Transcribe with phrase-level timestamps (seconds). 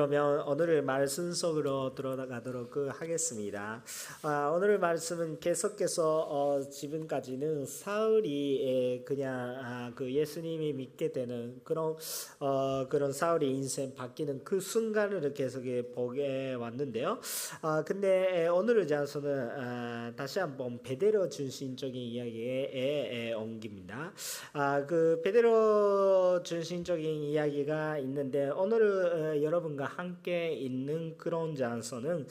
[0.00, 3.82] 그러면 오늘의 말씀 속으로 들어가도록 하겠습니다.
[4.22, 11.96] 아, 오늘 말씀은 계속해서 어, 지금까지는 사울이 그냥 아, 그 예수님이 믿게 되는 그런
[12.38, 17.20] 어, 그런 사울의 인생 바뀌는 그 순간을 계속 보게 왔는데요.
[17.60, 24.14] 아, 근데 오늘을 자서는 아, 다시 한번 베드로 중심적인 이야기에 옮깁니다.
[24.54, 32.26] 아, 그 베드로 중심적인 이야기가 있는데 오늘 여러분과 함께 있는 그런 장소는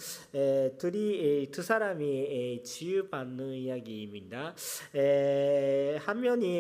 [0.78, 4.56] 둘이 두 사람이 치유받는 이야기입니다.
[6.00, 6.58] 한 면이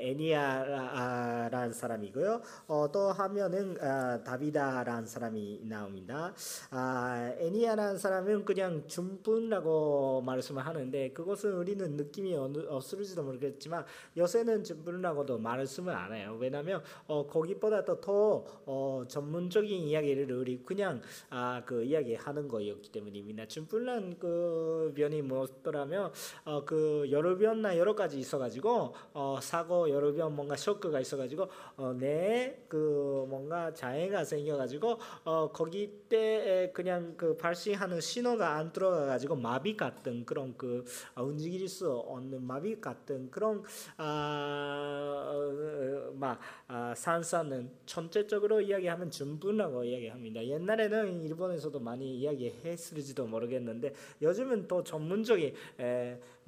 [0.00, 2.42] 애니아라는 사람이고요.
[2.68, 6.32] 어, 또 한 면은 아, 다비다라는 사람이 나옵니다.
[6.70, 13.84] 아, 애니아라는 사람은 그냥 준분라고 말씀을 하는데 그것은 우리는 느낌이 없을지도 모르겠지만
[14.16, 16.36] 요새는 준분이라고도 말씀을 안 해요.
[16.40, 23.46] 왜냐하면 어, 거기보다 더 어, 전문적인 이야기를 우리 그냥 아, 그 이야기하는 거였기 때문입니다.
[23.46, 26.12] 준불난 그 변이 뭐더라면
[26.44, 31.92] 어, 그 여러 변나 여러 가지 있어가지고 어, 사고 여러 변 뭔가 쇼크가 있어가지고 어,
[31.94, 40.24] 내그 뭔가 장애가 생겨가지고 어, 거기 때 그냥 그 발생하는 신호가 안 들어가가지고 마비 같은
[40.24, 40.84] 그런 그
[41.14, 43.62] 어, 움직일 수 없는 마비 같은 그런
[43.96, 49.99] 아, 어, 막 아, 산사는 전체적으로 이야기하면 준분라고 이야기.
[50.08, 50.44] 합니다.
[50.44, 55.54] 옛날에는 일본에서도 많이 이야기했을지도 모르겠는데 요즘은 더 전문적인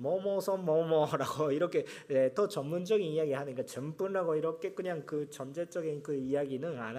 [0.02, 1.84] 뭐뭐서 뭐뭐라고 이렇게
[2.34, 6.96] 더 전문적인 이야기 하니까 전분라고 이렇게 그냥 그 전제적인 그 이야기는 안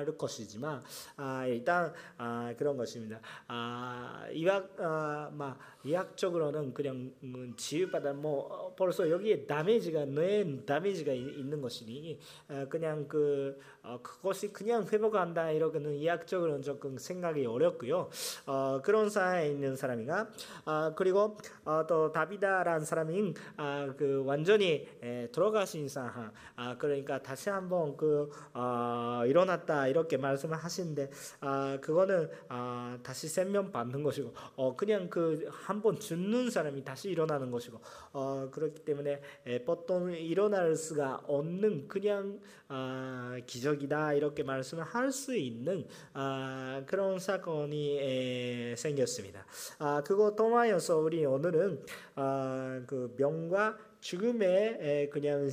[0.00, 0.82] 할 것이지만
[1.16, 3.20] 아, 일단 아, 그런 것입니다.
[3.48, 11.60] 아, 이학 아, 막 의학적으로는 그냥 음, 치유받아 뭐 벌써 여기에 다메이지가 뇌 다메이지가 있는
[11.60, 18.10] 것이니 어, 그냥 그 어, 그것이 그냥 회복한다 이러고는 의학적으로는 조금 생각이 어렵고요.
[18.46, 20.30] 어, 그런 사회에 있는 사람이가
[20.66, 27.50] 아, 그리고 어, 또 다비다라는 사람이 아, 그 완전히 에, 들어가신 사람 아, 그러니까 다시
[27.50, 34.74] 한번 그 어, 일어났다 이렇게 말씀을 하시는데 아, 그거는 아, 다시 생명 받는 것이고 어,
[34.76, 37.80] 그냥 그 한 번 죽는 사람이 다시 일어나는 것이고
[38.12, 45.34] 어, 그렇기 때문에 에, 보통 일어날 수가 없는 그냥 아, 기적이다 이렇게 말씀을 할 수
[45.36, 49.44] 있는 아, 그런 사건이 에, 생겼습니다.
[49.80, 51.82] 아, 그거 통하여서 우리 오늘은
[52.14, 52.29] 아,
[52.86, 55.48] 그 병과 죽음에 그냥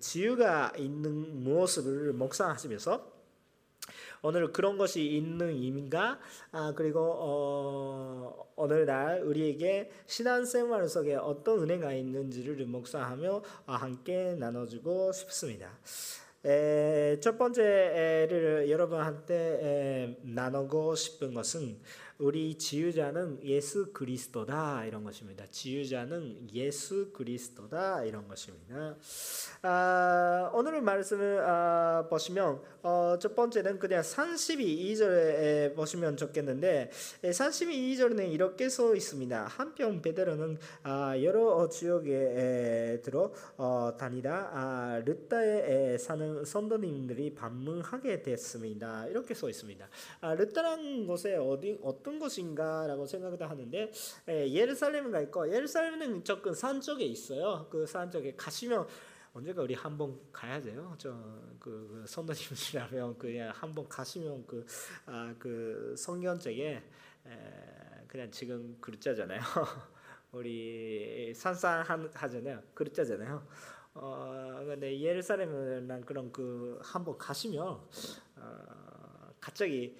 [0.00, 3.16] 지유가 있는 무엇을 묵상하시면서
[4.22, 6.18] 오늘 그런 것이 있는 임인가?
[6.50, 15.78] 아, 그리고 어, 오늘날 우리에게 신앙생활 속에 어떤 은혜가 있는지를 묵상하며 함께 나눠주고 싶습니다.
[16.44, 21.78] 에, 첫 번째를 여러분한테 에, 나누고 싶은 것은
[22.18, 25.44] 우리 지유자는 예수 그리스도다 이런 것입니다.
[25.50, 28.96] 지유자는 예수 그리스도다 이런 것입니다.
[29.60, 36.90] 아, 오늘 말씀을 아, 보시면 어, 첫 번째는 그냥 32절에 보시면 좋겠는데
[37.22, 39.48] 32절에는 이렇게 써 있습니다.
[39.48, 49.06] 한편 베드로는 아, 여러 지역에 들어 어, 다니다 아, 르타에 사는 선도님들이 방문하게 됐습니다.
[49.08, 49.86] 이렇게 써 있습니다.
[50.22, 53.90] 아, 르타라는 곳에 어디 어떤 곳인가라고 생각을 하는데
[54.28, 57.66] 예루살렘가 있고 예루살렘은 조금 산 쪽에 있어요.
[57.70, 58.86] 그 산 쪽에 가시면
[59.32, 60.94] 언제가 우리 한번 가야 돼요.
[60.98, 64.64] 저그 그 선도님이라면 그냥 한번 가시면 그
[65.06, 66.82] 아, 그 성경책에
[68.08, 69.40] 그냥 지금 글자잖아요.
[70.32, 72.62] 우리 산산하잖아요.
[72.74, 73.46] 글자잖아요.
[73.94, 77.62] 어 근데 예루살렘이란 그런 그 한번 가시면
[78.36, 79.96] 어, 갑자기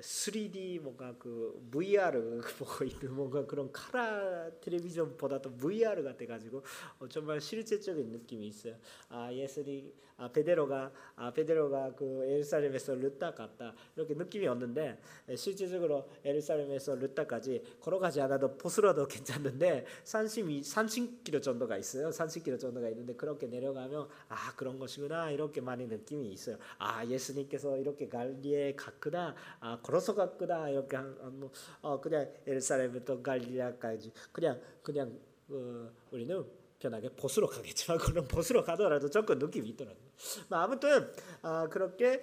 [0.00, 6.62] 3D 뭔가 그 VR 보고 있는 뭔가 그런 카라 텔레비전보다도 VR가 돼가지고
[6.98, 8.76] 어, 정말 실제적인 느낌이 있어요.
[9.08, 14.98] 아 예술이 아 베데로가 아 베데로가 그 에르살렘에서 르타 갔다 이렇게 느낌이 없는데
[15.36, 22.10] 실제적으로 에르살렘에서 르타까지 걸어가지 않아도 보스로도 괜찮은데 32 30km 정도가 있어요.
[22.10, 26.58] 30km 정도가 있는데 그렇게 내려가면 아 그런 것이구나 이렇게 많이 느낌이 있어요.
[26.78, 29.36] 아 예수님께서 이렇게 갈리에 갔구나.
[29.60, 31.50] 아 걸어서 갔구나 이렇게 한, 뭐,
[31.80, 35.16] 어, 그냥 예루살렘부터 갈리아까지 그냥 그냥
[35.48, 36.44] 어, 우리는
[36.78, 40.07] 편하게 보스로 가겠지만 그런 보스로 가더라도 조금 느낌이 있더라고요.
[40.48, 41.12] 뭐 아무튼
[41.42, 42.22] 아, 그렇게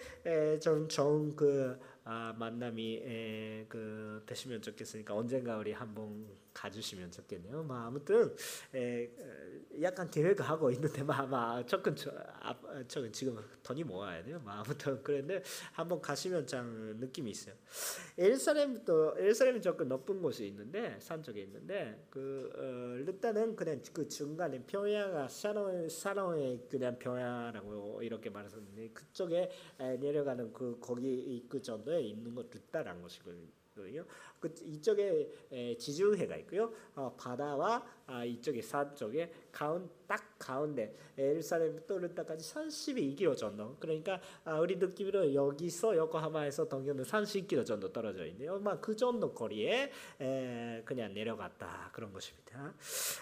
[0.62, 7.64] 좀 좋은 그 아, 만남이 에, 그 되시면 좋겠으니까 언젠가 우리 한번 가주시면 좋겠네요.
[7.64, 8.34] 뭐 아무튼
[8.74, 9.12] 에,
[9.82, 14.40] 약간 계획하고 있는데 아마 조금 저 지금 돈이 모아야 돼요.
[14.40, 15.44] 뭐 아무튼 그런데
[15.74, 17.54] 한번 가시면 참 느낌이 있어요.
[18.18, 24.64] 예루살렘도 예루살렘이 조금 높은 곳이 있는데 산 쪽에 있는데 그 어, 일단은 그냥 그 중간에
[24.64, 32.50] 평야가 샤론 샤론의 그냥 평야라고 이렇게 말했었는데 그쪽에 내려가는 그 거기 입구 정도에 있는 것
[32.50, 33.65] 르따라는 것이거든요.
[34.40, 36.72] 그 이쪽에 지중해가 있고요.
[36.96, 43.78] 어, 바다와 아, 이쪽에 산 쪽에 가운 딱 가운데 예루살렘부터 르다까지 32km 정도.
[43.80, 48.62] 그러니까 아, 우리 느낌으로 여기서 요코하마에서 동경은 30km 정도 떨어져 있네요.
[48.82, 52.74] 그 정도 거리에 에, 그냥 내려갔다 그런 것입니다.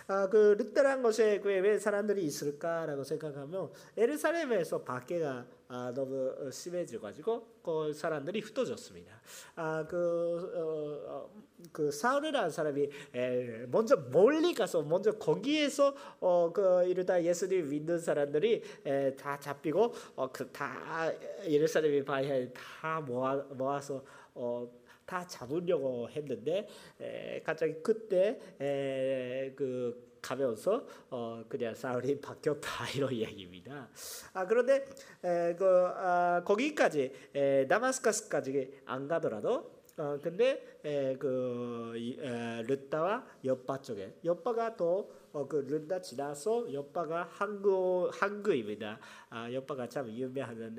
[0.08, 7.94] 아, 그 르다란 곳에 왜 사람들이 있을까라고 생각하면 예루살렘에서 밖에가 아, 너무 심해져 가지고 그
[7.94, 9.12] 사람들이 흩어졌습니다.
[9.56, 16.86] 아, 그, 어, 어, 그 사울이라는 사람이 에, 먼저 멀리 가서 먼저 거기에서 어, 그
[16.88, 21.12] 이르다 예수님 믿는 사람들이 에, 다 잡히고 어, 그 다
[21.48, 24.04] 예루살렘이 봐야 다 모아 모아서
[24.34, 24.70] 어,
[25.06, 26.68] 다 잡으려고 했는데
[27.02, 33.90] 에, 갑자기 그때 에, 그 가면서 어 그냥 사울이 바뀌었다 이런 이야기입니다.
[34.34, 34.86] 아 그런데
[35.24, 43.82] 에, 그 아, 거기까지 에, 다마스카스까지 안 가더라도 어 근데 에, 그 에, 르다와 옆바
[43.82, 49.00] 쪽에 옆바가 또 어, 그 르다 지나서 옆바가 항구 항구입니다.
[49.30, 50.78] 아 옆바가 참 유명한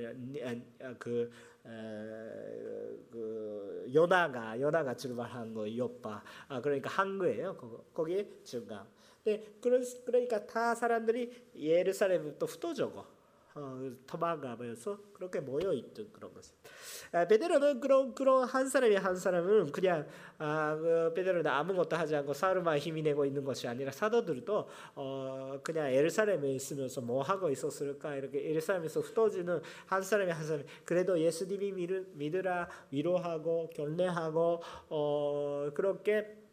[0.80, 1.30] 아, 그그
[3.92, 7.56] 연하가 연하가 출발한 거 옆바 아 그러니까 항구예요.
[7.92, 8.86] 거기 중간
[9.24, 13.13] 네, 그러니까 다 사람들이 예루살렘부터 흩어져고
[13.56, 16.54] 어, 도망가면서 그렇게 모여 있던 그런 것입
[17.12, 20.08] 아, 베드로는 그런 그런 한 사람이 한 사람은 그냥
[20.38, 25.92] 아, 그 베드로는 아무것도 하지 않고 사르만 힘이 내고 있는 것이 아니라 사도들도 어, 그냥
[25.92, 28.16] 예루살렘에 있으면서 뭐 하고 있었을까?
[28.16, 36.43] 이렇게 예루살렘에서 흩어지는 한 사람이 한 사람이 그래도 예수님이 믿으라 위로하고 결례하고 어, 그렇게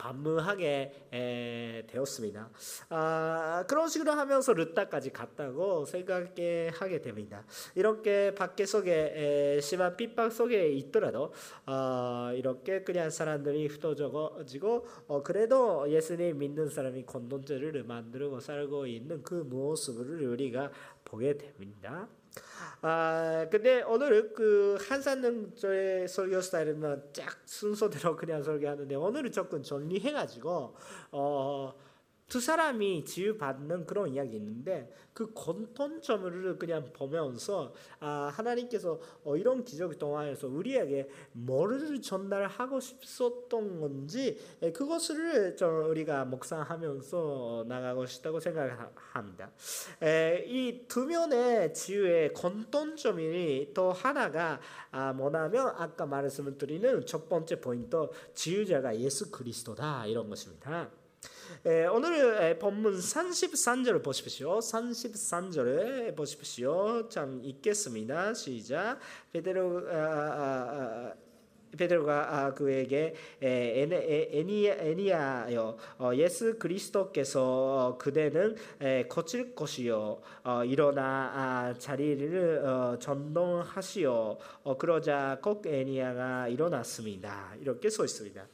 [0.00, 2.50] 반문하게 되었습니다.
[2.88, 7.44] 아, 그런 식으로 하면서 르타까지 갔다고 생각하게 됩니다.
[7.74, 11.32] 이렇게 밖에 속에 심한 핍박 속에 있더라도
[11.66, 19.34] 어, 이렇게 그냥 사람들이 흩어져지고 어, 그래도 예수님 믿는 사람이 공동체를 만들고 살고 있는 그
[19.34, 20.70] 모습을 우리가
[21.04, 22.08] 보게 됩니다.
[22.82, 30.76] 아 근데 오늘 그 한산능조의 설교 스타일은 쫙 순서대로 그냥 설교하는데 오늘은 조금 정리해가지고
[31.12, 31.89] 어.
[32.30, 39.98] 두 사람이 지유받는 그런 이야기 있는데 그 공통점을 그냥 보면서 아 하나님께서 어, 이런 기적을
[39.98, 49.50] 통하여서 우리에게 뭐를 전달하고 싶었던 건지 예, 그것을 좀 우리가 묵상하면서 나가고 싶다고 생각합니다.
[50.04, 54.60] 예, 이두 면의 지유의 공통점이 또 하나가
[54.92, 60.99] 아, 뭐냐면 아까 말씀을 드리는 첫 번째 포인트 지유자가 예수 그리스도다 이런 것입니다.
[61.66, 64.58] 에, 오늘 본문 33절을 보십시오.
[64.60, 67.08] 33절에 보십시오.
[67.08, 68.32] 참 읽겠습니다.
[68.32, 68.98] 시작.
[69.32, 71.12] 베드로 아, 아, 아,
[71.76, 73.14] 베드로가 그에게
[74.80, 78.56] 에니아여 어, 예수 그리스도께서 그대는
[79.08, 80.20] 거칠 것이요.
[80.44, 84.38] 어, 일어나 아, 자리를 어, 전동하시오
[84.78, 87.54] 그러자 꼭 에니아가 일어났습니다.
[87.60, 88.46] 이렇게 써 있습니다.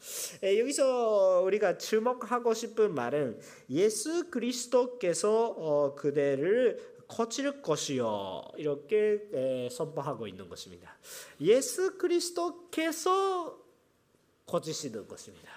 [0.42, 3.38] 여기서 우리가 주목하고 싶은 말은
[3.70, 10.96] 예수 그리스도께서 그대를 거칠 것이요 이렇게 선포하고 있는 것입니다.
[11.40, 13.66] 예수 그리스도께서
[14.46, 15.50] 거치시는 것입니다.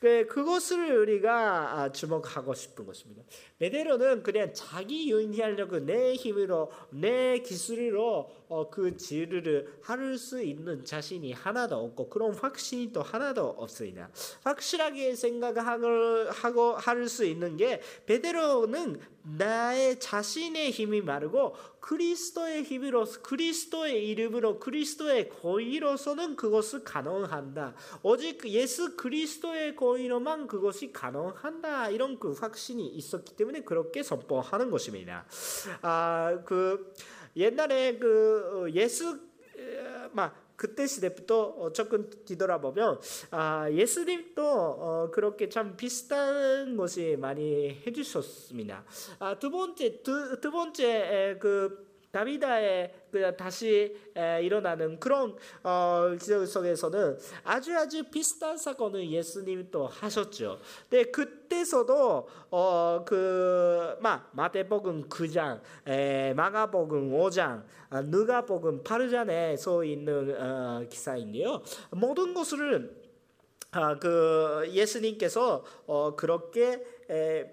[0.00, 3.22] 그, 그것을 우리가 아, 주목하고 싶은 것입니다.
[3.60, 11.76] 베데로는 그냥 자기 유인하려고 내 힘으로 내 기술로 어, 그 지르를 할수 있는 자신이 하나도
[11.76, 14.10] 없고 그런 확신이 또 하나도 없습니다.
[14.42, 24.58] 확실하게 생각하고 할 수 있는 게 베데로는 나의 자신의 힘이 말고 그리스도의 힘으로 그리스도의 이름으로
[24.58, 27.74] 그리스도의 고의로서는 그것을 가능한다.
[28.02, 31.90] 오직 예수 그리스도의 고의로만 그것이 가능한다.
[31.90, 35.26] 이런 그 확신이 있었기 때문에 그렇게 선포하는 것입니다.
[35.82, 36.94] 아, 그
[37.36, 39.18] 옛날에 그 예수
[40.12, 48.84] 막 그때 시대부터 조금 뒤돌아보면 아, 예수님도 어, 그렇게 참 비슷한 것이 많이 해주셨습니다.
[49.20, 56.46] 아, 두 번째 두, 두 번째 그 다비다의 그 다시 에, 일어나는 그런 어, 기적
[56.46, 60.60] 속에서는 아주 아주 비슷한 사건을 예수님이 또 하셨죠.
[60.88, 70.36] 근데 그때서도 어, 그 마, 마태복음 9장, 에, 마가복음 5장, 아, 누가복음 8장에 서 있는
[70.40, 71.62] 어, 기사인데요.
[71.90, 73.00] 모든 것을
[73.72, 76.80] 아, 그 예수님께서 어, 그렇게 에,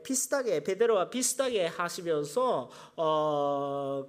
[0.04, 4.06] 비슷하게 베드로와 비슷하게 하시면서 어그막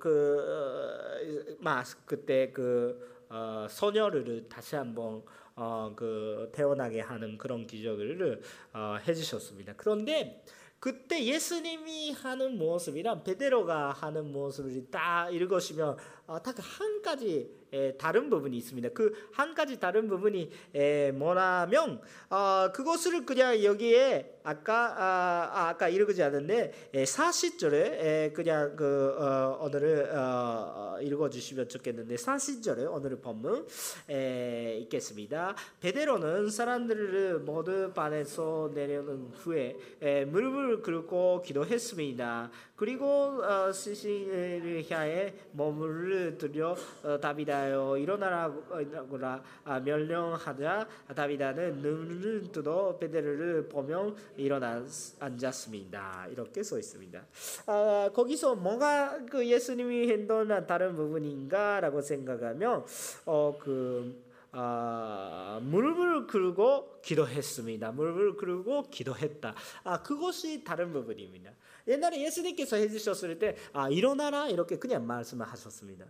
[2.04, 5.22] 그때 그 어, 소녀를 다시 한번
[5.54, 8.40] 어, 그 태어나게 하는 그런 기적을
[8.72, 9.74] 어, 해주셨습니다.
[9.76, 10.44] 그런데
[10.80, 17.57] 그때 예수님이 하는 모습이랑 베드로가 하는 모습을 딱 읽으시면 어, 딱한 가지 에,
[17.98, 18.90] 다른 부분이 있습니다.
[18.90, 26.22] 그 한 가지 다른 부분이 에, 뭐냐면 어, 그것을 그냥 여기에 아까 아, 아까 읽지
[26.22, 33.66] 않은데 에, 40절에 그냥 그 어, 오늘을 어, 어, 읽어주시면 좋겠는데 40절에 오늘 본문
[34.10, 35.54] 에, 있겠습니다.
[35.80, 42.50] 베드로는 사람들을 모두 반에서 내려는 후에 에, 무릎을 꿇고 기도했습니다.
[42.78, 53.68] 그리고 어, 시신을 향해 몸을 들여 어, 다비다여 일어나라고라 아, 명령하자 다비다는 눈을 뜨고 베드로를
[53.68, 54.80] 보며 일어나
[55.18, 56.28] 앉았습니다.
[56.30, 57.20] 이렇게 써 있습니다.
[57.66, 62.85] 아, 거기서 뭐가 그 예수님이 했던 다른 부분인가라고 생각하면
[63.25, 67.92] 어그 아, 무릎을 꿇고 기도했습니다.
[67.92, 69.54] 무릎을 꿇고 기도했다.
[69.85, 71.50] 아, 그것이 다른 부분입니다.
[71.88, 74.49] 옛날에 예수님께서 해주셨을 때, 아, 일어나라.
[74.49, 76.04] 이렇게 그냥 말씀을 하셨습니다.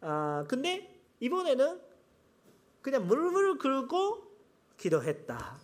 [0.00, 1.80] 아, 근데 이번에는
[2.80, 4.22] 그냥 무릎을 꿇고
[4.78, 5.58] 기도했다.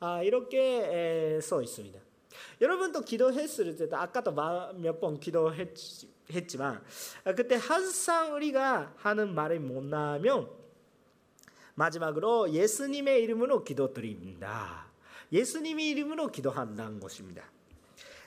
[0.00, 1.98] 아, 이렇게 써 있습니다.
[2.60, 6.82] 여러분도 기도했을 때, 아까도 몇 번 기도했지만,
[7.24, 10.50] 아, 그때 항상 우리가 하는 말이 뭐냐면,
[11.76, 14.88] 마지막으로 예수님의 이름으로 기도드립니다.
[15.30, 17.44] 예수님의 이름으로 기도한다는 것입니다.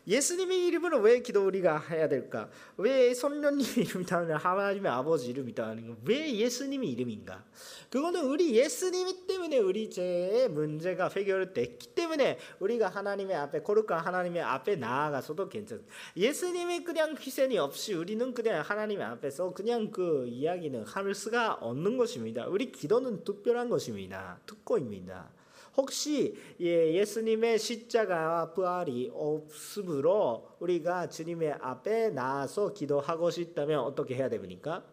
[0.08, 2.50] 예수님의 이름으로 왜 기도 우리가 해야 될까?
[2.78, 5.96] 왜 성령님 이름이다 하나님의 아버지 이름이다 하는 거?
[6.06, 7.44] 왜 예수님의 이름인가?
[7.90, 14.76] 그거는 우리 예수님 때문에 우리 죄의 문제가 해결됐기 때문에 우리가 하나님의 앞에 거룩한 하나님의 앞에
[14.78, 15.84] 나아가서도 괜찮.
[16.18, 22.48] 예수님이 그냥 희생이 없이 우리는 그냥 하나님 앞에서 그냥 그 이야기는 할 수가 없는 것입니다.
[22.48, 24.40] 우리 기도는 특별한 것입니다.
[24.46, 25.30] 특권입니다.
[25.78, 34.84] 혹시 예, 예수님의 십자가 부활이 없으므로 우리가 주님의 앞에 나와서 기도하고 싶다면 어떻게 해야 됩니까?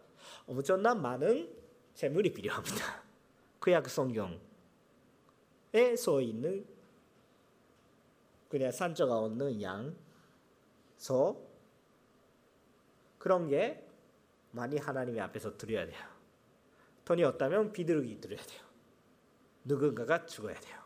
[0.47, 1.53] 엄청난 많은
[1.93, 3.03] 재물이 필요합니다.
[3.59, 4.37] 구약 성경에
[5.97, 6.65] 써 있는
[8.47, 9.95] 그냥 산조가 없는 양,
[10.97, 11.45] 소
[13.19, 13.85] 그런 게
[14.51, 15.99] 많이 하나님의 앞에서 드려야 돼요.
[17.05, 18.68] 돈이 없다면 비둘기 드려야 돼요.
[19.69, 20.77] 누군가가 죽어야 돼요.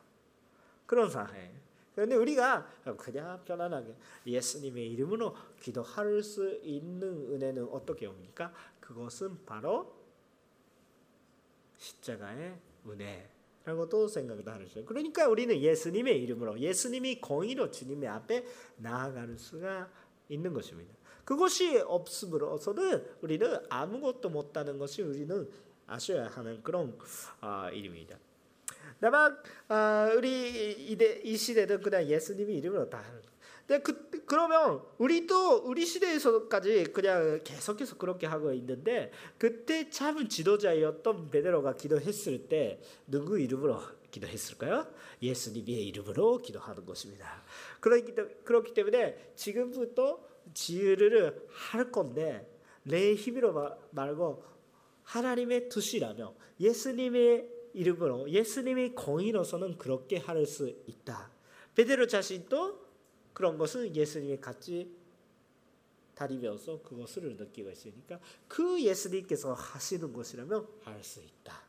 [0.86, 1.52] 그런 상황에.
[1.96, 3.96] 그런데 우리가 그냥 편안하게
[4.28, 8.54] 예수님의 이름으로 기도할 수 있는 은혜는 어떻게 옵니까?
[8.80, 9.96] 그것은 바로
[11.78, 14.86] 십자가의 은혜라고도 생각을 하죠.
[14.86, 18.46] 그러니까 우리는 예수님의 이름으로 예수님이 공의로 주님의 앞에
[18.78, 19.90] 나아갈 수가
[20.30, 20.94] 있는 것입니다.
[21.24, 25.50] 그것이 없음으로서는 우리는 아무것도 못하는 것이 우리는
[25.88, 26.98] 아셔야 하는 그런
[27.42, 28.18] 어, 일입니다.
[29.04, 33.22] 다만 어, 우리 이대, 이 시대는 그냥 예수님의 이름으로 다 하는.
[33.68, 41.76] 근데 그 그러면 우리도 우리 시대에서까지 그냥 계속해서 그렇게 하고 있는데 그때 참 지도자였던 베드로가
[41.76, 43.78] 기도했을 때 누구 이름으로
[44.10, 44.88] 기도했을까요?
[45.22, 47.44] 예수님의 이름으로 기도하는 것입니다.
[47.82, 52.50] 그렇기, 그렇기 때문에 지금부터 지혜를 할 건데
[52.84, 54.46] 내 힘으로 말고
[55.04, 61.32] 하나님의 뜻이라며 예수님의 이름으로 예수님의 공의로서는 그렇게 할 수 있다.
[61.76, 62.84] 베드로 자신도
[63.34, 64.96] 그런 것을 예수님이 같이
[66.16, 71.64] 다리면서 그것을 느끼고 있으니까 그 예수님께서 하시는 것이라면 할 수 있다.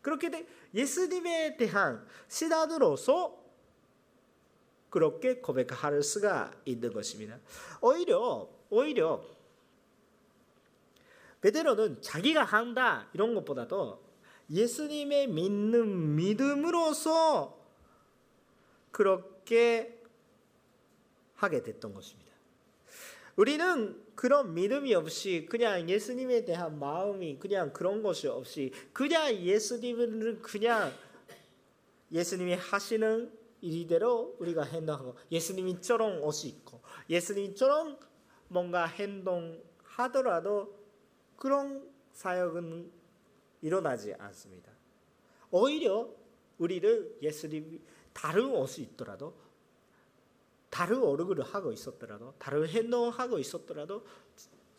[0.00, 3.40] 그렇게 돼 예수님에 대한 신앙으로서
[4.90, 7.38] 그렇게 고백할 수가 있는 것입니다.
[7.80, 9.24] 오히려 오히려
[11.40, 14.02] 베드로는 자기가 한다 이런 것보다도
[14.50, 17.58] 예수님의 믿는 믿음으로서
[18.90, 19.98] 그렇게
[21.34, 22.32] 하게 됐던 것입니다.
[23.36, 30.92] 우리는 그런 믿음이 없이 그냥 예수님에 대한 마음이 그냥 그런 것이 없이 그냥 예수님을 그냥
[32.12, 33.32] 예수님이 하시는
[33.62, 37.96] 일대로 우리가 행동하고 예수님이처럼 옷이 있고 예수님처럼
[38.48, 40.76] 뭔가 행동 하더라도
[41.36, 43.01] 그런 사역은
[43.62, 44.70] 일어나지 않습니다.
[45.50, 46.08] 오히려
[46.58, 47.80] 우리를 예수님이
[48.12, 49.34] 다른 옷이 있더라도
[50.68, 54.04] 다른 얼굴을 하고 있었더라도 다른 행동을 하고 있었더라도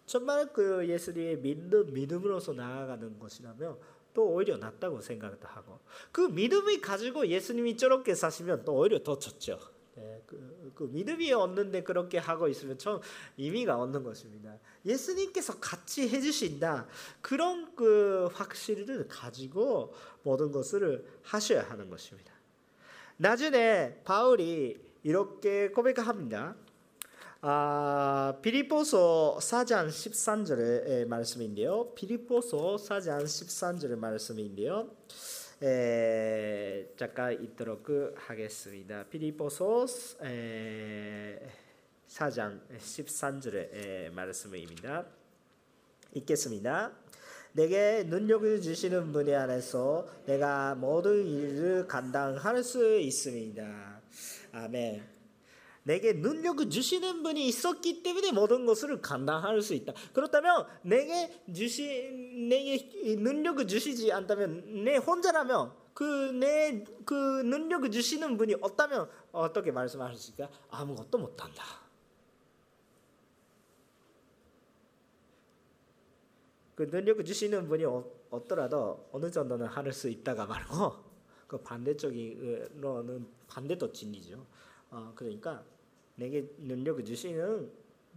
[0.06, 3.80] 정말 그 예수님의 믿음 믿음으로서 나아가는 것이라면
[4.14, 5.80] 또 오히려 낫다고 생각도 하고
[6.12, 9.60] 그 믿음이 가지고 예수님이 저렇게 사시면 또 오히려 더 좋죠.
[9.96, 13.00] 네, 그, 그 믿음이 없는데 그렇게 하고 있으면 좀
[13.38, 14.58] 의미가 없는 것입니다.
[14.86, 16.88] 예수님께서 같이 해주신다
[17.22, 22.34] 그런 그 확신을 가지고 모든 것을 하셔야 하는 것입니다.
[23.18, 26.56] 나중에 바울이 이렇게 고백합니다.
[27.42, 31.94] 아, 비리포서 4장 13절의 말씀인데요.
[31.94, 34.90] 비리포서 4장 13절의 말씀인데요.
[35.62, 39.06] 에, 잠깐 있도록 하겠습니다.
[39.10, 39.86] 비리포서
[42.08, 45.06] 4장 13절의 말씀입니다.
[46.14, 46.92] 읽겠습니다.
[47.54, 54.02] 내게 능력을 주시는 분이 안에서 내가 모든 일을 감당할 수 있습니다.
[54.54, 55.13] 아멘.
[55.84, 59.94] 내게 능력을 주시는 분이 있었기 때문에 모든 것을 감당할 수 있다.
[60.14, 62.10] 그렇다면 내게 주시
[62.50, 70.50] 내게 능력을 주시지 않다면 내 혼자라면 그내그 능력을 주시는 분이 없다면 어떻게 말씀하실까?
[70.70, 71.64] 아무것도 못한다.
[76.76, 77.84] 그 능력을 주시는 분이
[78.32, 81.14] 없더라도 어느 정도는 할 수 있다가 말고
[81.46, 84.44] 그 반대쪽이로는 반대도 진리죠.
[84.90, 85.64] 어, 그러니까
[86.16, 87.72] 내게 능력을 주시는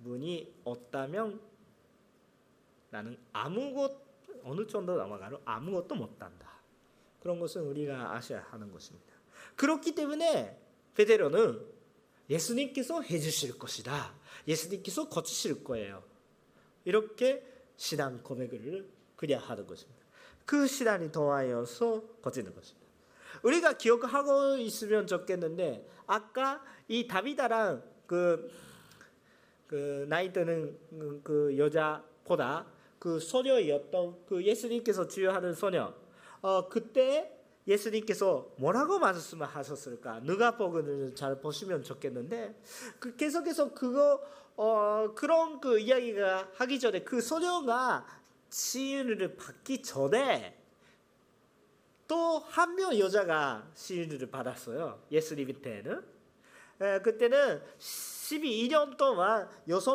[0.04, 1.40] 분이 없다면
[2.90, 4.06] 나는 아무것
[4.44, 6.52] 어느 정도 넘어가도 아무것도 못한다.
[7.20, 9.12] 그런 것은 우리가 아셔야 하는 것입니다.
[9.56, 10.60] 그렇기 때문에
[10.94, 11.66] 베드로는
[12.30, 14.14] 예수님께서 해주실 것이다.
[14.46, 16.02] 예수님께서 고치실 거예요.
[16.84, 17.44] 이렇게
[17.76, 20.00] 신앙 고백을 그냥 하는 것입니다.
[20.44, 22.85] 그 신앙이 통하여서 고치는 것입니다.
[23.42, 28.50] 우리가 기억하고 있으면 좋겠는데 아까 이 다비다랑 그,
[29.66, 30.78] 그 나이 드는
[31.22, 32.66] 그 여자보다
[32.98, 35.94] 그 소녀였던 그 예수님께서 주요하는 소녀
[36.40, 37.32] 어 그때
[37.66, 40.20] 예수님께서 뭐라고 말씀하셨을까?
[40.20, 42.54] 누가 복음을 잘 보시면 좋겠는데
[42.98, 44.22] 그 계속해서 그거
[44.56, 48.06] 어 그런 그 이야기가 하기 전에 그 소녀가
[48.48, 50.55] 치유를 받기 전에
[52.08, 55.02] 또 한 명 여자가 치유를 받았어요.
[55.10, 56.04] 예수님한테는
[57.02, 59.48] 그때는 12년 동안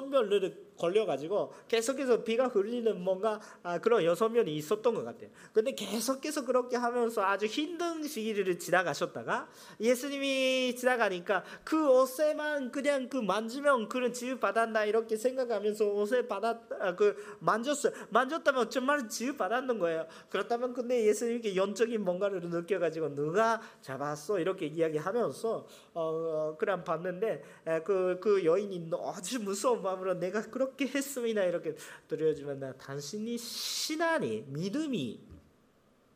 [0.09, 5.29] 명을 걸려가지고 계속해서 비가 흘리는 뭔가 아, 그런 여섯 명이 있었던 것 같아요.
[5.53, 9.47] 근데 계속해서 그렇게 하면서 아주 힘든 시기를 지나가셨다가
[9.79, 16.95] 예수님이 지나가니까 그 옷에만 그냥 그 만지면 그런 지유 받았나 이렇게 생각하면서 옷에 받았 아,
[16.95, 17.93] 그 만졌어요.
[18.09, 20.07] 만졌다면 정말 지유 받았는 거예요.
[20.29, 27.43] 그렇다면 근데 예수님께 영적인 뭔가를 느껴가지고 누가 잡았어 이렇게 이야기하면서 어, 어 그냥 봤는데
[27.83, 31.43] 그그 그 여인이 아주 무서운 마음으로 내가 그렇게 그렇게 했습니다.
[31.43, 31.75] 이렇게
[32.07, 35.19] 드려지만 나 당신이 신앙이 믿음이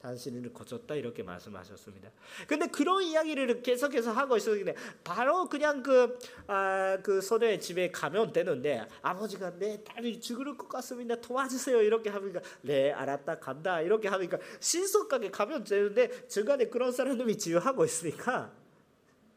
[0.01, 2.11] 당신을 고쳤다 이렇게 말씀하셨습니다.
[2.47, 8.85] 근데 그런 이야기를 계속해서 하고 있었는데 바로 그냥 그, 아, 그 소녀의 집에 가면 되는데
[9.01, 11.19] 아버지가 내 딸이 죽을 것 같습니다.
[11.19, 11.81] 도와주세요.
[11.81, 18.53] 이렇게 하니까 네 알았다 간다 이렇게 하니까 신속하게 가면 되는데 중간에 그런 사람들이 지휘하고 있으니까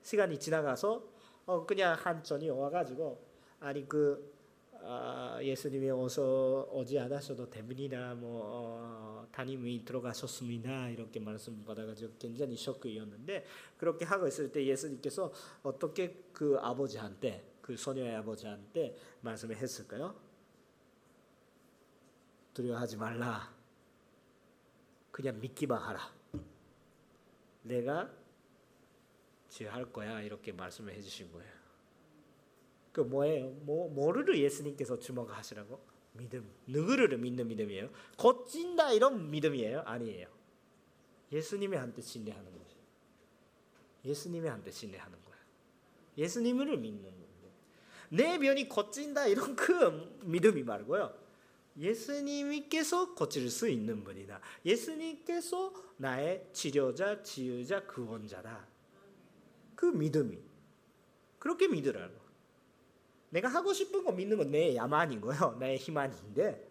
[0.03, 1.03] 시간이 지나가서
[1.47, 3.27] 어, 그냥 한전이 와가지고
[3.61, 4.38] 아니 그
[4.83, 8.15] 아, 예수님이 어서 오지 않으셔도 됩니다.
[8.15, 10.89] 뭐 어, 담임이 들어가셨습니다.
[10.91, 13.45] 이렇게 말씀 받아가지고 굉장히 쇼크였는데
[13.77, 20.15] 그렇게 하고 있을 때 예수님께서 어떻게 그 아버지한테 그 소녀의 아버지한테 말씀을 했을까요?
[22.55, 23.55] 두려워하지 말라.
[25.11, 26.01] 그냥 믿기만 하라.
[27.63, 28.11] 내가
[29.49, 31.58] 지할 거야 이렇게 말씀을 해주신 거예요.
[32.93, 33.51] 그 뭐예요?
[33.63, 35.81] 뭐 뭐를 예수님께서 주목하시라고?
[36.13, 36.51] 믿음.
[36.67, 37.91] 누구를 믿는 믿음이에요?
[38.17, 39.83] 고친다 이런 믿음이에요?
[39.83, 40.29] 아니에요.
[41.31, 42.77] 예수님의 한테 신뢰하는 거죠.
[44.05, 45.37] 예수님의 한테 신뢰하는 거야.
[46.17, 47.29] 예수님을 믿는 거예요.
[48.11, 51.15] 내 변이 고친다 이런 그 믿음이 말고요.
[51.77, 54.41] 예수님께서 고칠 수 있는 분이다.
[54.65, 58.67] 예수님께서 나의 치료자, 치유자, 구원자다.
[59.77, 60.39] 그 믿음이
[61.39, 62.18] 그렇게 믿으라고.
[63.31, 64.77] 내가 하고 싶은 거 믿는 건내
[65.21, 65.57] 거예요.
[65.59, 66.67] 내 희망인데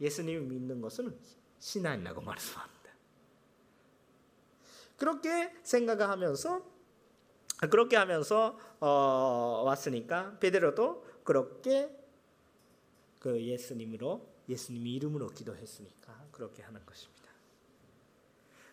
[0.00, 1.18] 예수님을 믿는 것은
[1.58, 2.78] 신앙이라고 말씀합니다.
[4.96, 6.78] 그렇게 생각하면서
[7.70, 11.90] 그렇게 하면서 어, 왔으니까 베드로도 그렇게
[13.18, 17.28] 그그 예수님으로 예수님 이름으로 기도했으니까 그렇게 하는 것입니다.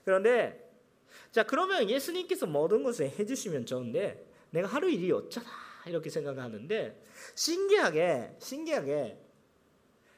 [0.03, 0.71] 그런데
[1.31, 5.49] 자 그러면 예수님께서 모든 것을 해주시면 좋은데 내가 하루 일이 어쩌나
[5.87, 7.03] 이렇게 생각하는데
[7.35, 9.19] 신기하게 신기하게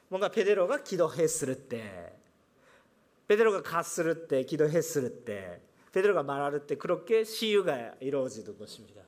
[0.09, 2.13] 뭔가 베드로가 기도했을 때
[3.27, 9.03] 베드로가 갔을 때 기도했을 때 베드로가 말할 때 그렇게 시유가 이루어지는 것입니다.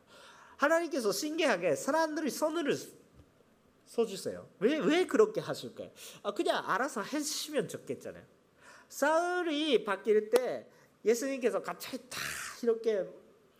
[0.57, 2.75] 하나님께서 신기하게 사람들이 손을
[3.85, 4.47] 써주세요.
[4.59, 5.89] 왜, 왜 그렇게 하실까요?
[6.21, 8.23] 아, 그냥 알아서 해주시면 좋겠잖아요.
[8.89, 10.67] 사울이 바뀔 때
[11.05, 12.19] 예수님께서 갑자기 다
[12.61, 13.07] 이렇게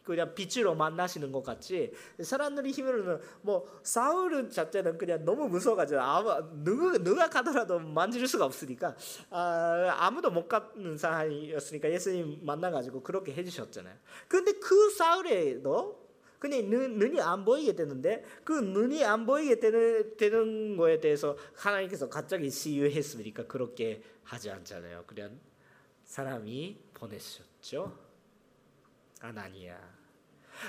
[0.09, 6.97] 그냥 빛으로 만나시는 것 같이 사람들이 힘으로는 뭐 사울은 자체는 그냥 너무 무서워가지고 아무 누가
[6.97, 8.95] 누가 가더라도 만질 수가 없으니까
[9.29, 13.95] 아, 아무도 못 가는 상황이었으니까 예수님 만나가지고 그렇게 해주셨잖아요.
[14.27, 20.75] 근데 그 사울에도 그냥 눈, 눈이 안 보이게 되는데 그 눈이 안 보이게 되는, 되는
[20.75, 25.03] 거에 대해서 하나님께서 갑자기 시유했으니까 그렇게 하지 않잖아요.
[25.05, 25.39] 그냥
[26.05, 27.95] 사람이 보내셨죠.
[29.21, 29.98] 아나니아.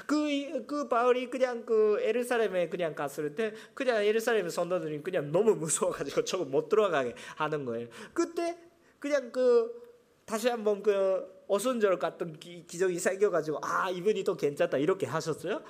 [0.07, 6.25] 그, 그 바울이 그냥 그 에르사렘에 그냥 갔을 때 그냥 에르사렘 선도들이 그냥 너무 무서워가지고
[6.25, 7.89] 조금 못 들어가게 하는 거예요.
[8.13, 8.59] 그때
[8.99, 9.81] 그냥 그
[10.25, 15.63] 다시 한번 그 오순절 같은 기, 기적이 생겨가지고 아 이분이 또 괜찮다 이렇게 하셨어요?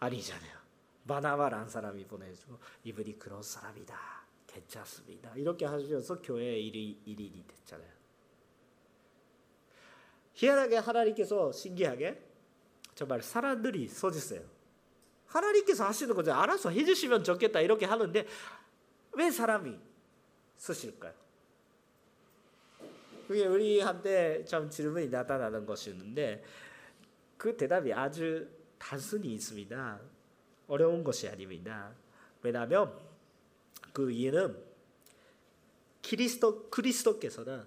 [0.00, 0.52] 아니잖아요.
[1.06, 4.22] 바나바란 사람이 보내주고 이분이 그런 사람이다.
[4.46, 5.32] 괜찮습니다.
[5.36, 7.90] 이렇게 하셔서 교회 일이 일인이 됐잖아요.
[10.34, 12.31] 희한하게 하나님께서 신기하게
[12.94, 14.42] 정말 사람들이 써주세요.
[15.26, 16.32] 하나님께서 하시는 거죠.
[16.32, 18.26] 알아서 해주시면 좋겠다 이렇게 하는데
[19.12, 19.78] 왜 사람이
[20.56, 21.14] 쓰실까요?
[23.26, 26.44] 그게 우리한테 참 질문이 나타나는 것이었는데
[27.38, 28.46] 그 대답이 아주
[28.78, 30.00] 단순히 있습니다.
[30.68, 31.92] 어려운 것이 아닙니다.
[32.42, 32.98] 왜냐하면
[33.92, 34.56] 그 이유는
[36.02, 37.64] 그리스도 그리스도께서는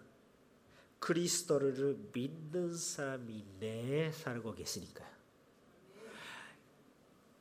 [0.99, 5.14] 그리스도를 믿는 사람이 내 살고 계시니까요.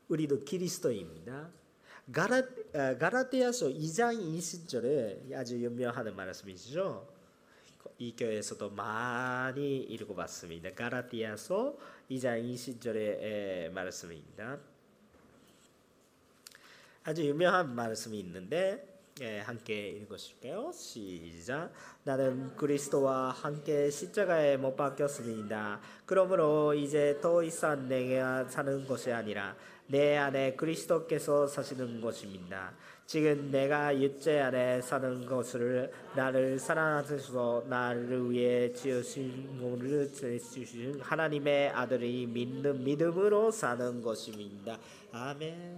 [0.09, 1.49] 우리도 그리스도입니다.
[2.13, 2.43] 가라,
[2.99, 7.09] 가라테아서 2장 20절에 아주 유명한 말씀이죠.
[7.99, 10.75] 이 교회에서도 많이 읽어봤습니다.
[10.75, 11.79] 가라티아서
[12.11, 14.59] 2장 20절의 말씀입니다.
[17.05, 20.73] 아주 유명한 말씀이 있는데 예, 함께 읽으실게요.
[20.73, 21.71] 시작.
[22.03, 25.81] 나는 그리스도와 함께 십자가에 못 박혔습니다.
[26.05, 29.55] 그러므로 이제 더 이상 내가 사는 것이 아니라
[29.87, 32.73] 내 안에 그리스도께서 사시는 것입니다.
[33.07, 42.27] 지금 내가 육체 안에 사는 것을 나를 사랑하셔서 나를 위해 지으신 몸을 주신 하나님의 아들이
[42.27, 44.79] 믿는 믿음으로 사는 것입니다.
[45.13, 45.77] 아멘.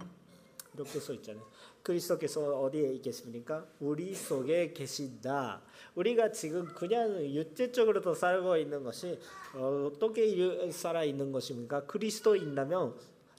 [0.75, 1.43] 이렇게 써 있잖아요.
[1.83, 3.65] 그리스도께서 어디에 계십니까?
[3.81, 5.63] 우리 속에 계신다.
[5.95, 9.19] 우리가 지금 그냥 육체적으로 살고 있는 것이
[9.55, 11.87] 어떻게 살아 있는 것입니까?
[11.87, 12.95] 그리스도 있다면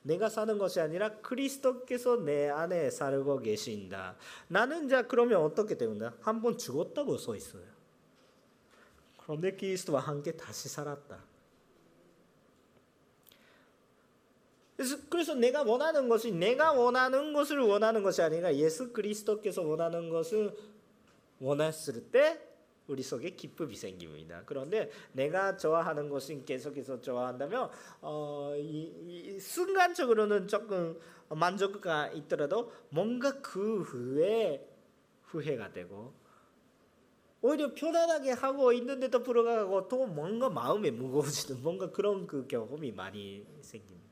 [0.08, 4.16] 내가 사는 것이 아니라 그리스도께서 내 안에 살고 계신다.
[4.48, 6.14] 나는 자 그러면 어떻게 되는가?
[6.22, 7.64] 한 번 죽었다고 써 있어요.
[9.18, 11.24] 그런데 그리스도와 함께 다시 살았다.
[15.10, 20.56] 그래서 내가 원하는 것이 내가 원하는 것을 원하는 것이 아니라 예수 그리스도께서 원하는 것을
[21.40, 22.47] 원했을 때
[22.88, 24.44] 우리 속에 기쁨이 생깁니다.
[24.46, 27.70] 그런데 내가 좋아하는 것은 계속해서 좋아한다면
[28.02, 30.98] 어, 이, 이 순간적으로는 조금
[31.30, 34.66] 만족가 있더라도 뭔가 그 후에
[35.24, 36.14] 후회가 되고
[37.42, 44.08] 오히려 편안하게 하고 있는데도 불구하고 또 뭔가 마음에 무거워지는 뭔가 그런 그 경험이 많이 생깁니다.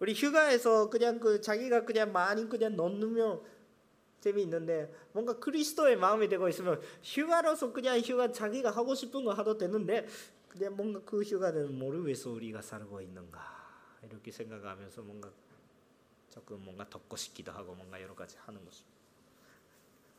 [0.00, 3.42] 우리 휴가에서 그냥 그 자기가 그냥 많이 그냥 넣으면
[4.20, 10.06] 재미있는데 뭔가 그리스도의 마음이 되고 있으면 휴가로서 그냥 휴가 자기가 하고 싶은 거 하도 되는데
[10.48, 13.40] 그냥 뭔가 그 휴가는 뭐를 위해서 우리가 살고 있는가
[14.02, 15.30] 이렇게 생각하면서 뭔가
[16.28, 19.00] 조금 뭔가 덮고 싶기도 하고 뭔가 여러 가지 하는 것입니다.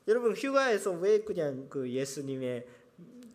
[0.07, 2.67] 여러분 휴가에서 왜 그냥 그 예수님의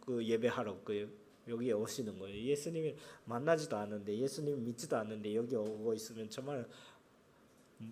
[0.05, 1.09] 그 예배하러 그
[1.49, 2.51] 여기에 오시는 거예요.
[2.51, 6.67] 예수님을 만나지도 않는데 예수님 믿지도 않는데 여기 오고 있으면 정말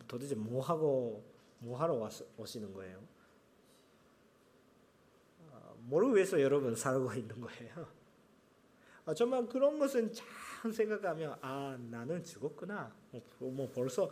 [0.08, 1.22] 도대체 뭐 하고
[1.64, 3.02] 뭐 하러 오시는 거예요?
[5.86, 7.88] 뭐를 위해서 여러분 살고 있는 거예요?
[9.06, 12.94] 아, 정말 그런 것은 참 생각하면 아 나는 죽었구나.
[13.10, 14.10] 뭐, 뭐 벌써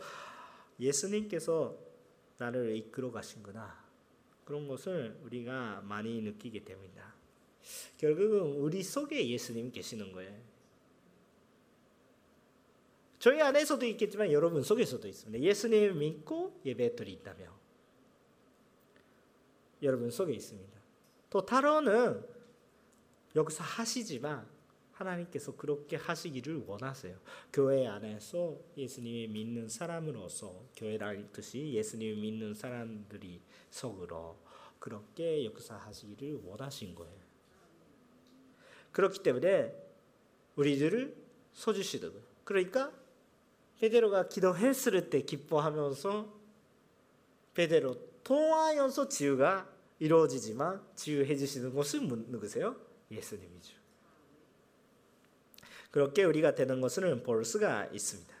[0.79, 1.75] 예수님께서
[2.37, 3.83] 나를 이끌어 가신구나.
[4.45, 7.15] 그런 것을 우리가 많이 느끼게 됩니다.
[7.97, 10.52] 결국은 우리 속에 예수님 계시는 거예요.
[13.23, 15.45] 저희 안에서도 있겠지만 여러분 속에서도 있습니다.
[15.45, 17.47] 예수님을 믿고 예배 드린다면
[19.81, 20.77] 여러분 속에 있습니다.
[21.29, 22.21] 또 타로는
[23.33, 24.45] 여기서 하시지만
[24.91, 27.17] 하나님께서 그렇게 하시기를 원하세요.
[27.53, 34.37] 교회 안에서 예수님이 믿는 사람으로서 교회라 뜻이 예수님을 믿는 사람들이 속으로
[34.79, 37.21] 그렇게 역사하시기를 원하신 거예요.
[38.91, 39.73] 그렇기 때문에
[40.57, 41.15] 우리들을
[42.11, 42.27] 거예요.
[42.43, 43.02] 그러니까
[43.79, 46.33] 베드로가 기도했을 때 기뻐하면서
[47.53, 52.75] 베드로 통하여서 지유가 이루어지지만 지유해 주시는 것은 누구세요?
[53.11, 53.75] 예수님이죠.
[55.91, 58.33] 그렇게 우리가 되는 것을 볼 수가 있습니다.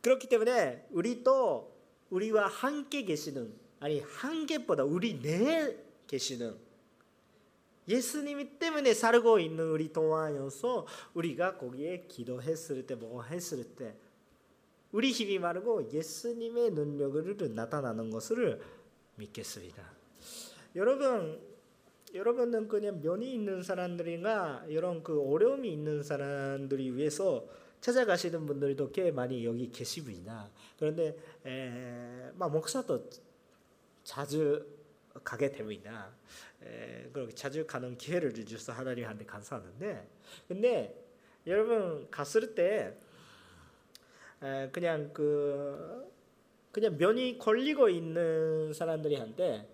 [0.00, 1.76] 그렇기 때문에 우리 또
[2.10, 6.65] 우리와 함께 계시는 아니 한계보다 우리 내 계시는
[7.88, 13.94] 예수님이 때문에 살고 있는 우리 동안여서 우리가 거기에 기도했을 때 뭐 했을 때
[14.92, 18.60] 우리 힘이 말고 예수님의 능력을 나타나는 것을
[19.16, 19.82] 믿겠습니다.
[20.74, 21.40] 여러분
[22.14, 27.46] 여러분은 그냥 면이 있는 사람들이나 이런 그 어려움이 있는 사람들이 위해서
[27.80, 30.50] 찾아가시는 분들도 꽤 많이 여기 계시구나.
[30.78, 33.08] 그런데 에, 막 목사도
[34.02, 34.64] 자주
[35.24, 36.10] 가게 됩니다.
[36.62, 40.08] 에, 그렇게 자주 가는 기회를 주셔서 하나님한테 감사하는데,
[40.48, 41.04] 근데
[41.46, 42.96] 여러분 갔을 때
[44.42, 46.10] 에, 그냥 그
[46.72, 49.66] 그냥 면이 걸리고 있는 사람들이한테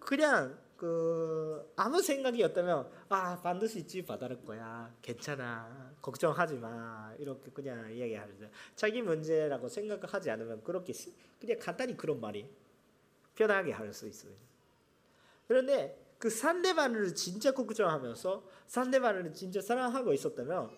[0.00, 7.90] 그냥 그 아무 생각이 없다면 아 반드시 집 받을 거야 괜찮아 걱정하지 마 이렇게 그냥
[7.92, 10.92] 이야기하는데 자기 문제라고 생각하지 않으면 그렇게
[11.40, 12.50] 그냥 간단히 그런 말이
[13.34, 14.49] 편하게 할 수 있어요.
[15.50, 20.70] 그런데 그 상대방을 진짜 걱정하면서 상대방을 진짜 사랑하고 있었다면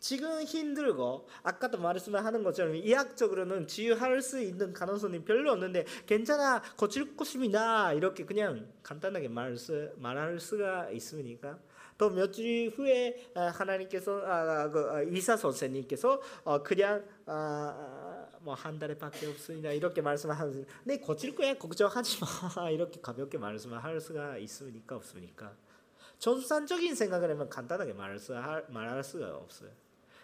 [0.00, 7.92] 지금 힘들고 아까도 말씀하는 것처럼 의학적으로는 치유할 수 있는 가능성이 별로 없는데 괜찮아 고칠 것입니다
[7.92, 11.60] 이렇게 그냥 간단하게 말 수, 말할 수가 있습니까?
[11.96, 17.04] 또 며칠 후에 아, 하나님께서 아, 그 아, 의사 선생님께서 어, 그냥
[18.46, 22.20] 뭐 한 달에밖에 없으니까 이렇게 말씀하는 네 고칠 거야 걱정하지
[22.54, 25.52] 마 이렇게 가볍게 말씀할 수가 있습니까 없습니까?
[26.18, 29.68] 전산적인 생각을 하면 간단하게 말할, 수, 말할 수가 없어요.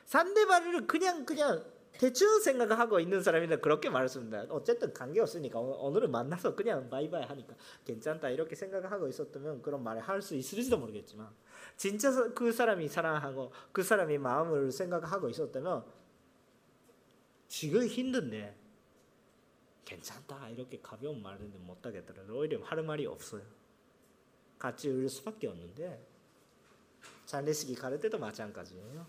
[0.06, 1.62] 상대방을 그냥 그냥
[1.98, 4.46] 대충 생각하고 있는 사람이라 그렇게 말했습니다.
[4.48, 7.54] 어쨌든 관계 없으니까 오늘은 만나서 그냥 바이바이 하니까
[7.84, 11.28] 괜찮다 이렇게 생각하고 있었다면 그런 말을 할 수 있을지도 모르겠지만
[11.76, 15.84] 진짜 그 사람이 사랑하고 그 사람이 마음을 생각하고 있었다면
[17.52, 18.56] 지금 힘든데
[19.84, 23.42] 괜찮다 이렇게 가벼운 말은 못 하겠더라도 오히려 할 말이 없어요.
[24.58, 26.02] 같이 울 수밖에 없는데
[27.26, 29.06] 장례식이 가를 때도 마찬가지예요.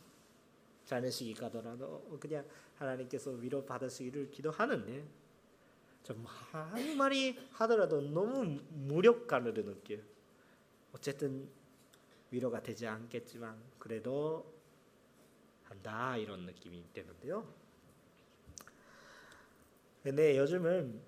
[0.83, 5.07] 자녀식이 가더라도 그냥 하나님께서 위로 받으시기를 기도하는데
[6.03, 10.01] 좀 아무 말이 하더라도 너무 무력감을 느껴요.
[10.91, 11.47] 어쨌든
[12.29, 14.53] 위로가 되지 않겠지만 그래도
[15.63, 17.62] 한다 이런 느낌이 되는데요.
[20.03, 21.01] 근데 요즘은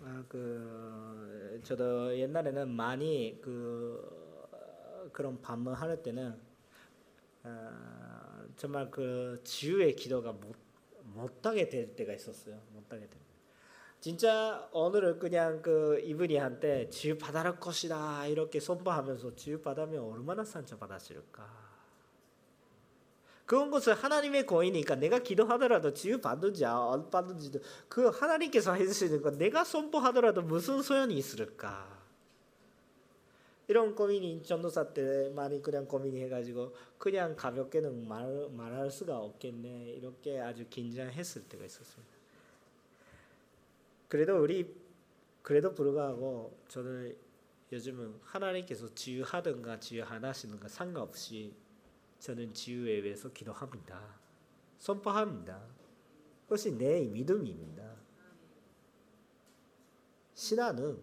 [0.00, 6.34] 아, 그 저도 옛날에는 많이 그 그런 반문할 때는
[7.42, 10.56] 아, 정말 그 지유의 기도가 못
[11.02, 12.60] 못하게 될 때가 있었어요.
[12.72, 13.20] 못하게 될.
[14.00, 20.76] 진짜 오늘은 그냥 그 이분이 한테 지유 받아라 것이다 이렇게 선포하면서 지유 받으면 얼마나 상처
[20.78, 21.63] 받았을까.
[23.46, 29.64] 그런 것을 하나님의 거이니까 내가 기도하더라도 지유 받든지 안 받든지도 그 하나님께서 해주시는 거 내가
[29.64, 31.94] 선포하더라도 무슨 소용이 있을까.
[33.66, 40.66] 이런 고민이 전도사 때 많이 그냥 고민해가지고 그냥 가볍게는 말, 말할 수가 없겠네 이렇게 아주
[40.68, 42.12] 긴장했을 때가 있었습니다.
[44.08, 44.74] 그래도 우리
[45.42, 47.16] 그래도 불구하고 저는
[47.72, 51.54] 요즘은 하나님께서 지유하든가 지유 안 하시는가 상관없이
[52.24, 54.18] 저는 지유에 위해서 기도합니다.
[54.78, 55.62] 선포합니다.
[56.44, 57.96] 그것이 내 믿음입니다.
[60.34, 61.02] 신앙은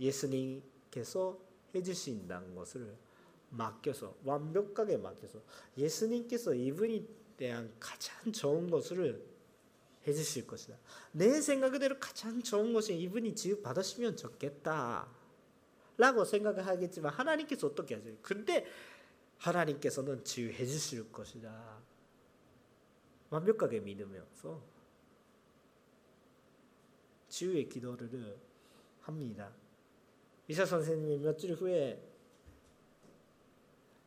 [0.00, 1.38] 예수님께서
[1.72, 2.96] 해주신다는 것을
[3.50, 5.40] 맡겨서 완벽하게 맡겨서
[5.78, 9.24] 예수님께서 이분에 대한 가장 좋은 것을
[10.08, 10.76] 해주실 것이다.
[11.12, 15.20] 내 생각대로 가장 좋은 것이 이분이 지금 받으시면 좋겠다.
[16.00, 18.16] 라고 생각을 하겠지만 하나님께서 어떻게 하세요?
[18.22, 18.66] 근데
[19.40, 21.78] 하나님께서는 지휘해 주실 것이다.
[23.30, 24.62] 완벽하게 믿으면서
[27.28, 28.38] 지휘의 기도를
[29.00, 29.52] 합니다.
[30.48, 32.02] 의사 선생님이 며칠 후에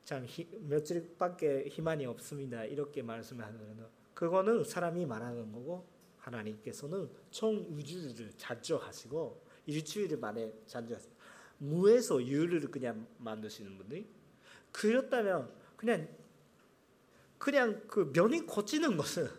[0.04, 2.66] 참 히, 며칠밖에 희망이 없습니다.
[2.66, 11.14] 이렇게 말씀하는 그거는 사람이 말하는 거고 하나님께서는 총 우주를 창조하시고 일주일 만에 창조하세요.
[11.58, 14.06] 무에서 유를 그냥 만드시는 분들이
[14.74, 16.08] 그렇다면 그냥
[17.38, 19.30] 그냥 그 면이 고치는 것은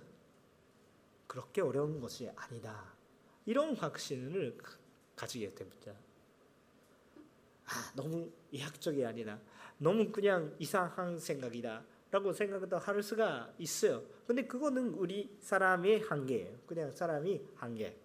[1.26, 2.92] 그렇게 어려운 것이 아니다.
[3.46, 4.56] 이런 확신을
[5.16, 5.92] 가지게 됩니다.
[7.66, 9.38] 아, 너무 이학적이 아니다.
[9.78, 11.82] 너무 그냥 이상한 생각이다.
[12.10, 14.02] 라고 생각도 할 수가 있어요.
[14.26, 16.58] 근데 그거는 우리 사람의 한계예요.
[16.66, 17.98] 그냥 사람이 한계.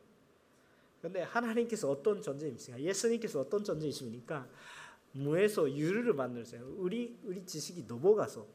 [1.01, 2.81] 근데 하나님께서 어떤 존재이십니까?
[2.81, 4.47] 예수님께서 어떤 존재이십니까?
[5.11, 6.65] 무에서 유를 만들세요.
[6.77, 8.45] 우리 우리 지식이 넘어가서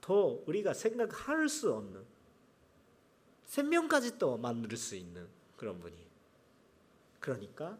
[0.00, 2.04] 더 우리가 생각할 수 없는
[3.44, 5.96] 생명까지 또 만들 수 있는 그런 분이.
[7.20, 7.78] 그러니까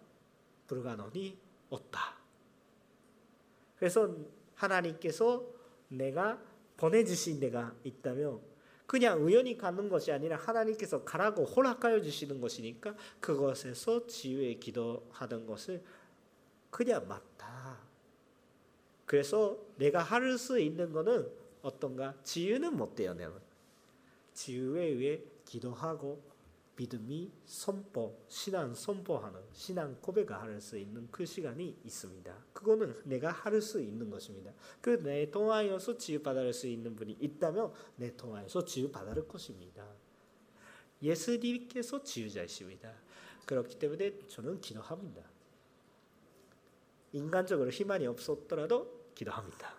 [0.66, 1.38] 불가능이
[1.70, 2.16] 없다.
[3.76, 4.14] 그래서
[4.54, 5.44] 하나님께서
[5.88, 6.40] 내가
[6.76, 8.40] 보내주신 데가 있다면
[8.86, 15.82] 그냥 우연히 가는 것이 아니라 하나님께서 가라고 허락하여 주시는 것이니까 그것에서 지유에 기도하던 것을
[16.70, 17.80] 그냥 맞다.
[19.06, 21.30] 그래서 내가 할 수 있는 것은
[21.62, 22.14] 어떤가?
[22.22, 23.14] 지유는 못 돼요.
[23.14, 23.40] 내가.
[24.34, 26.22] 지유에 의해 기도하고
[26.74, 32.34] 믿음이 선포, 신앙 선포하는 신앙 고백을 할 수 있는 그 시간이 있습니다.
[32.54, 34.52] 그거는 내가 할 수 있는 것입니다.
[34.80, 39.86] 그 내 통하여서 치유받을 수 있는 분이 있다면 내 통하여서 치유받을 것입니다.
[41.02, 42.94] 예수님께서 치유자이십니다.
[43.44, 45.22] 그렇기 때문에 저는 기도합니다.
[47.12, 49.74] 인간적으로 희망이 없었더라도 기도합니다.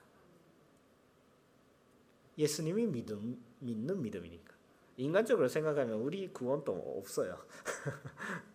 [2.37, 4.53] 예수님이 믿음, 믿는 믿음이니까.
[4.97, 7.45] 인간적으로 생각하면 우리 구원도 없어요.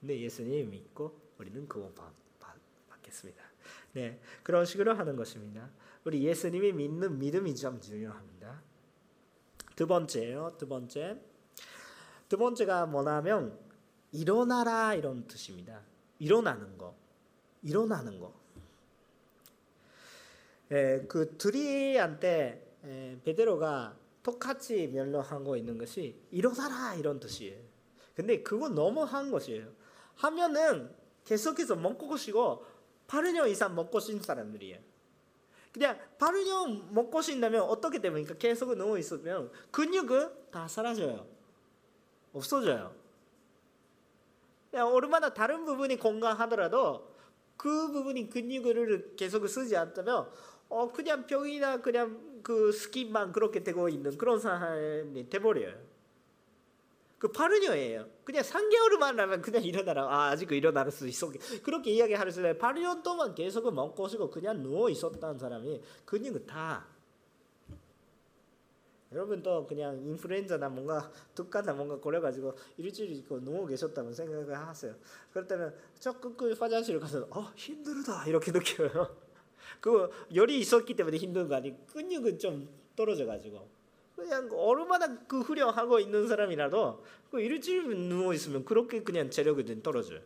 [0.00, 2.12] 근데 예수님 믿고 우리는 구원 받,
[2.88, 3.42] 받겠습니다.
[3.92, 5.68] 네, 그런 식으로 하는 것입니다.
[6.04, 8.62] 우리 예수님이 믿는 믿음이 참 중요합니다.
[9.76, 10.56] 두 번째요.
[10.58, 11.20] 두 번째.
[12.28, 13.58] 두 번째가 뭐냐면
[14.12, 15.82] 일어나라 이런 뜻입니다.
[16.18, 16.99] 일어나는 거.
[17.62, 18.32] 일어나는 거.
[20.72, 27.58] 예, 그 둘이한테 예, 베드로가 똑같이 면로하고 있는 것이 일어나라 이런 뜻이에요.
[28.14, 29.68] 근데 그건 너무 한 것이에요.
[30.16, 30.94] 하면은
[31.24, 32.64] 계속해서 먹고 것이고
[33.08, 34.78] 8년 이상 먹고 쉰 사람들이에요.
[35.72, 38.34] 그냥 8년 먹고 쉰다면 어떻게 됩니까?
[38.38, 41.26] 계속 누워 있으면 근육은 다 사라져요.
[42.32, 42.94] 없어져요.
[44.70, 47.10] 그냥 얼마나 다른 부분이 건강하더라도
[47.60, 50.30] 그 부분이 근육을 계속 쓰지 않다면
[50.70, 55.74] 어 그냥 병이나 그냥 그 스킨만 그렇게 되고 있는 그런 사람이 돼버려요.
[57.18, 58.08] 그 파르뇨예요.
[58.24, 60.04] 그냥 3개월만 하면 그냥 일어나라.
[60.04, 61.30] 아, 아직 일어날 수 있어.
[61.62, 62.54] 그렇게 있어요.
[62.54, 66.86] 8년 동안 계속 먹고 쉬고 그냥 누워 있었다는 사람이 근육은 다
[69.12, 74.94] 여러분도 그냥 인플루엔자나 뭔가 독가나 뭔가 걸려가지고 일주일 있고 누워 계셨다고 생각을 하세요.
[75.32, 79.16] 그렇다면 조금 그 화장실 가서 어 힘들다 이렇게 느껴요.
[79.80, 83.68] 그 열이 있었기 때문에 힘든 거 아니 근육은 좀 떨어져가지고
[84.14, 90.20] 그냥 얼마나 그 후련하고 있는 사람이라도 그 일주일 누워 있으면 그렇게 그냥 체력이 떨어져요.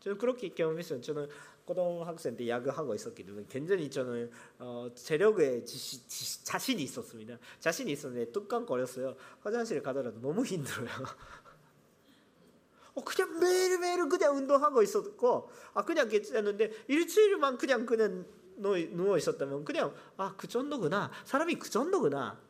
[0.00, 1.00] 저는 그렇게 경험했어요.
[1.00, 1.28] 저는
[1.66, 7.38] 고등학생 때 야구하고 있었기 때문에 굉장히 저는 어, 체력에 지시, 지시, 자신이 있었습니다.
[7.58, 9.16] 자신이 있었는데 뚝깡거렸어요.
[9.40, 10.88] 화장실 가더라도 너무 힘들어요.
[12.94, 18.24] 어, 그냥 매일매일 그냥 운동하고 있었고 아 그냥 괜찮은데 일주일만 그냥 그냥
[18.58, 22.40] 누워 있었다면 그냥 아 그 정도구나 사람이 그 정도구나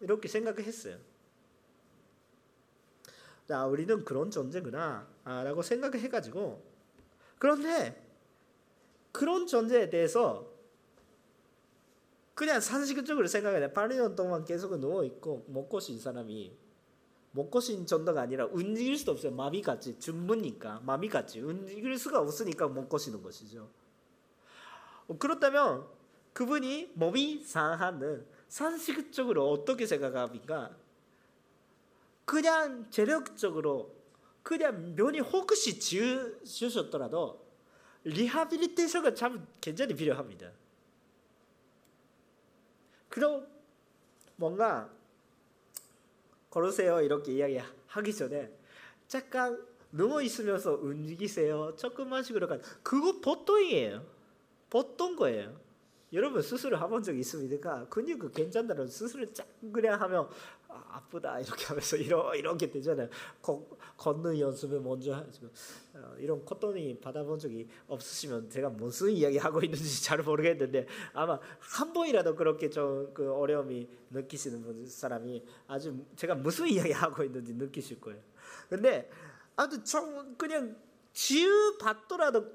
[0.00, 0.96] 이렇게 생각했어요.
[3.46, 6.75] 자 우리는 그런 존재구나라고 생각해가지고
[7.38, 8.02] 그런데
[9.12, 10.46] 그런 존재에 대해서
[12.34, 16.54] 그냥 상식적으로 생각해 8년 동안 계속 누워 있고 먹고 쉰 사람이
[17.30, 19.32] 먹고 쉰 정도가 아니라 움직일 수도 없어요.
[19.32, 23.70] 마비같이 죽으니까 마비같이 움직일 수가 없으니까 먹고 쉬는 것이죠.
[25.18, 25.86] 그렇다면
[26.34, 30.76] 그분이 몸이 상하는 상식적으로 어떻게 생각합니까?
[32.26, 33.95] 그냥 재력적으로
[34.46, 37.44] 그냥 면이 혹시 지으셨더라도
[38.04, 40.52] 리하빌리테이션가 참 굉장히 필요합니다.
[43.08, 43.44] 그럼
[44.36, 44.88] 뭔가
[46.48, 48.56] 걸으세요 이렇게 이야기하기 전에
[49.08, 51.74] 잠깐 누워 있으면서 움직이세요.
[51.74, 54.06] 조금만씩 그러니까 그거 보통이에요.
[54.70, 55.60] 보통 거예요.
[56.12, 57.88] 여러분 수술을 해본 적 있습니까?
[57.88, 60.28] 근육 괜찮다는 수술을 쫙 그냥 하면
[60.76, 63.08] 아, 아프다 이렇게 하면서 이러, 이렇게 되잖아요.
[63.42, 63.66] 거,
[63.96, 65.46] 걷는 연습을 먼저 하시고
[65.94, 71.92] 어, 이런 코톤이 받아본 적이 없으시면 제가 무슨 이야기 하고 있는지 잘 모르겠는데 아마 한
[71.92, 78.20] 번이라도 그렇게 좀 그 어려움이 느끼시는 사람이 아주 제가 무슨 이야기 하고 있는지 느끼실 거예요.
[78.68, 79.10] 근데
[79.56, 80.76] 아무튼 좀 그냥
[81.12, 82.46] 치유 받더라도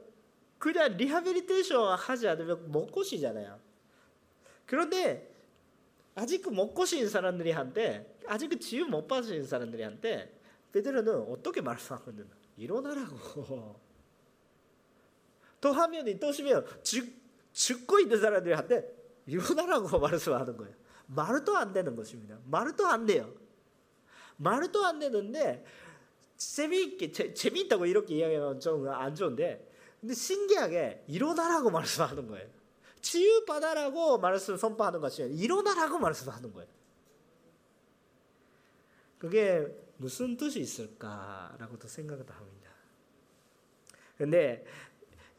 [0.60, 3.60] 그냥 리하빌리테이션 하지 않으면 못 고시잖아요.
[4.66, 5.34] 그런데
[6.14, 10.40] 아직 그못 고신 사람들이 한테 아직 그 치유 못 받으신 사람들이 한테
[10.72, 12.28] 베드로는 어떻게 말씀하거든?
[12.58, 13.80] 일어나라고.
[15.60, 17.08] 또 하면이 또 쉬면 죽,
[17.54, 18.92] 죽고 있는 사람들이 한테
[19.26, 20.74] 일어나라고 말씀하는 거예요.
[21.08, 22.38] 말도 안 되는 것입니다.
[22.46, 23.34] 말도 안 돼요.
[24.38, 25.64] 말도 안 되는데
[26.38, 29.70] 재미있게 재, 재미있다고 이렇게 이야기하면 좀 안 좋은데
[30.00, 32.50] 근데 신기하게 일어나라고 말씀하는 거예요.
[33.02, 36.70] 치유받아라고 말씀 선포하는 것이 일어나라고 말씀하는 거예요
[39.22, 39.68] 그게
[39.98, 42.72] 무슨 뜻이 있을까라고도 생각을 합니다.
[44.18, 44.66] 근데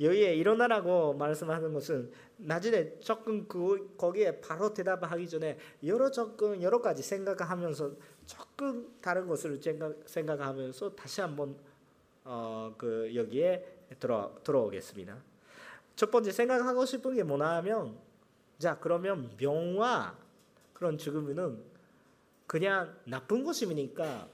[0.01, 7.03] 여기에 일어나라고 말씀하는 것은 나중에 조금 그 거기에 바로 대답하기 전에 여러 조금 여러 가지
[7.03, 7.91] 생각하면서
[8.25, 11.57] 조금 다른 것을 생각, 생각하면서 다시 한번
[12.23, 15.17] 어, 그 여기에 들어 들어오겠습니다.
[15.97, 17.99] 첫 번째 생각하고 싶은 게 뭐냐면
[18.61, 20.17] 자 그러면 명화
[20.73, 21.72] 그런 죽음은
[22.53, 24.29] 그냥 나쁜 것입니까?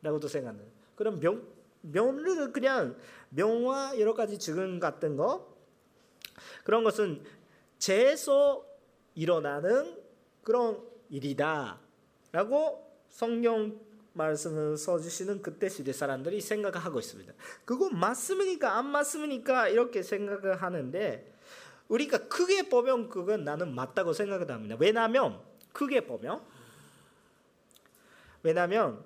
[0.00, 0.64] 라고도 생각하는.
[0.96, 1.46] 그럼 명
[1.82, 2.96] 명을 그냥
[3.28, 5.54] 명화 여러 가지 죽음 같은 거
[6.64, 7.22] 그런 것은
[7.78, 8.64] 죄에서
[9.14, 9.98] 일어나는
[10.42, 11.78] 그런 일이다
[12.30, 13.78] 라고 성경
[14.14, 17.34] 말씀을 써주시는 그때 시대 사람들이 생각하고 있습니다.
[17.66, 18.78] 그거 맞습니까?
[18.78, 19.68] 안 맞습니까?
[19.68, 21.30] 이렇게 생각을 하는데
[21.88, 24.76] 우리가 크게 보면 그건 나는 맞다고 생각을 합니다.
[24.80, 25.38] 왜냐하면
[25.74, 26.50] 크게 보면
[28.42, 29.04] 왜냐하면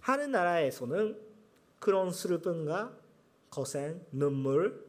[0.00, 1.18] 하늘나라에서는
[1.78, 2.96] 그런 슬픔과
[3.50, 4.86] 고생, 눈물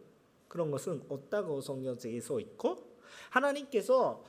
[0.48, 2.98] 그런 것은 없다고 성경책에 써 있고
[3.30, 4.24] 하나님께서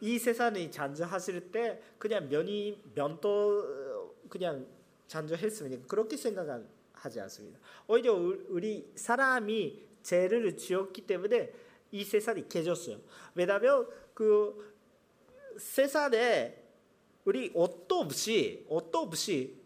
[0.00, 4.66] 이 세상을 잔주하실 때 그냥 면이 면도 그냥
[5.06, 5.86] 잔주했습니다.
[5.86, 7.58] 그렇게 생각하지 않습니다.
[7.86, 11.52] 오히려 우리 사람이 죄를 지었기 때문에
[11.92, 12.98] 이 세상이 깨졌어요.
[13.34, 14.74] 왜냐하면 그
[15.58, 16.59] 세상에
[17.24, 19.60] 우리 옷도 없이 옷도 없이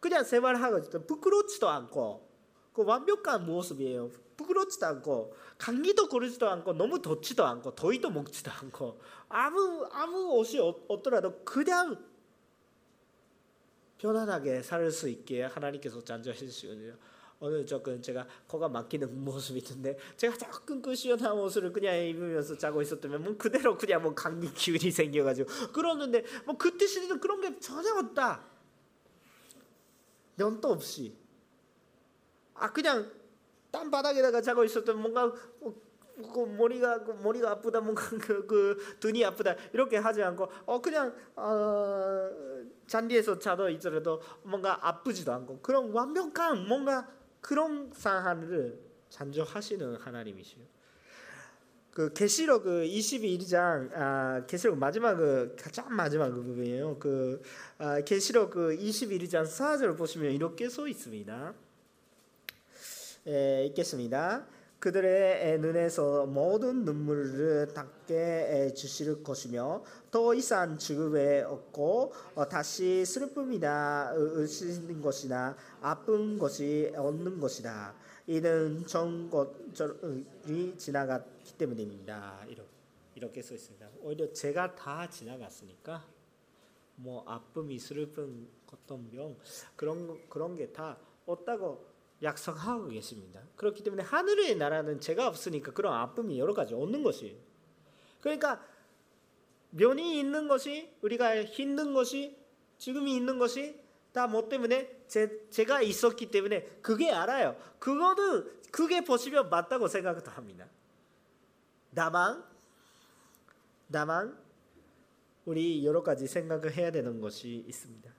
[0.00, 2.28] 그냥 생활하고 있어 부끄럽지도 않고
[2.72, 4.10] 그 완벽한 모습이에요.
[4.36, 11.44] 부끄럽지도 않고 감기도 걸리지도 않고 너무 덥지도 않고 더위도 먹지도 않고 아무 아무 옷이 없더라도
[11.44, 12.02] 그냥
[13.98, 16.94] 편안하게 살 수 있게 하나님께서 잔주해 주시거든요.
[17.42, 22.82] 오늘 조금 제가 코가 막히는 모습이 있는데 제가 조금 그 시원한 옷을 그냥 입으면서 자고
[22.82, 27.94] 있었다면 뭐 그대로 그냥 뭐 감기 기운이 생겨가지고 그러는데 뭐 그때 시대는 그런 게 전혀
[27.94, 28.44] 없다.
[30.36, 31.16] 면도 없이
[32.54, 33.10] 아 그냥
[33.70, 35.32] 땀 바닥에다가 자고 있었던 뭔가
[36.34, 41.14] 그 머리가 그 머리가 아프다 뭔가 그, 그 등이 아프다 이렇게 하지 않고 어 그냥
[41.36, 42.28] 어
[42.86, 48.78] 잔디에서 자도 있더라도 뭔가 아프지도 않고 그런 완벽한 뭔가 그런 상황을
[49.08, 50.64] 잔조하시는 하나님이시요.
[51.92, 56.98] 그 계시록 그 22장 아 계시록 마지막 그 가장 마지막 그 부분이에요.
[56.98, 57.42] 그
[57.78, 61.54] 아, 계시록 그 21장 4절 보시면 이렇게 써 있습니다.
[63.26, 64.46] 에, 읽겠습니다.
[64.80, 75.02] 그들의 눈에서 모든 눈물을 닦게 주실 것이며 더 이상 죽음에 없고 어, 다시 슬픔이나 의심
[75.02, 77.94] 것이나 아픈 것이 없는 것이다.
[78.26, 82.46] 이는 전 것이 지나갔기 때문입니다.
[83.14, 83.86] 이렇게 써 있습니다.
[84.00, 86.06] 오히려 제가 다 지나갔으니까
[86.96, 89.36] 뭐 아픔이 슬픔 어떤 병
[89.76, 91.89] 그런 그런 게 다 없다고
[92.22, 93.40] 약속하고 계십니다.
[93.56, 97.38] 그렇기 때문에 하늘의 나라는 제가 없으니까 그런 아픔이 여러 가지 없는 것이.
[98.20, 98.62] 그러니까
[99.70, 102.36] 면이 있는 것이 우리가 힘든 것이
[102.78, 103.80] 지금이 있는 것이
[104.12, 107.56] 다 뭐 때문에 제, 제가 있었기 때문에 그게 알아요.
[107.78, 110.66] 그거는 그게 보시면 맞다고 생각도 합니다.
[111.94, 112.44] 다만
[113.90, 114.38] 다만
[115.44, 118.12] 우리 여러 가지 생각을 해야 되는 것이 있습니다.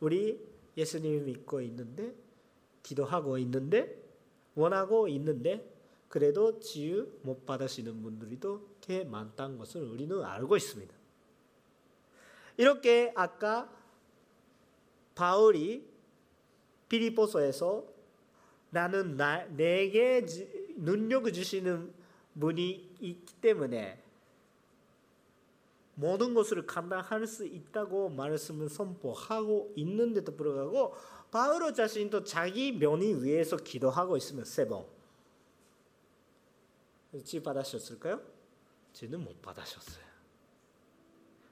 [0.00, 0.46] 우리
[0.76, 2.14] 예수님 믿고 있는데
[2.82, 4.00] 기도하고 있는데
[4.54, 5.70] 원하고 있는데
[6.08, 10.92] 그래도 치유 못 받으시는 분들도 꽤 많다는 것을 우리는 알고 있습니다.
[12.56, 13.72] 이렇게 아까
[15.14, 15.88] 바울이
[16.88, 17.86] 피리포서에서
[18.70, 20.26] 나는 나, 내게
[20.76, 21.92] 능력을 주시는
[22.38, 24.02] 분이 있기 때문에
[25.94, 30.94] 모든 것을 감당할 수 있다고 말씀을 선포하고 있는데도 불구하고
[31.30, 34.84] 바울로 자신도 자기 면이 위해서 기도하고 있으면 세 번.
[37.24, 38.20] 지 받으셨을까요?
[38.92, 40.04] 지는 못 받으셨어요.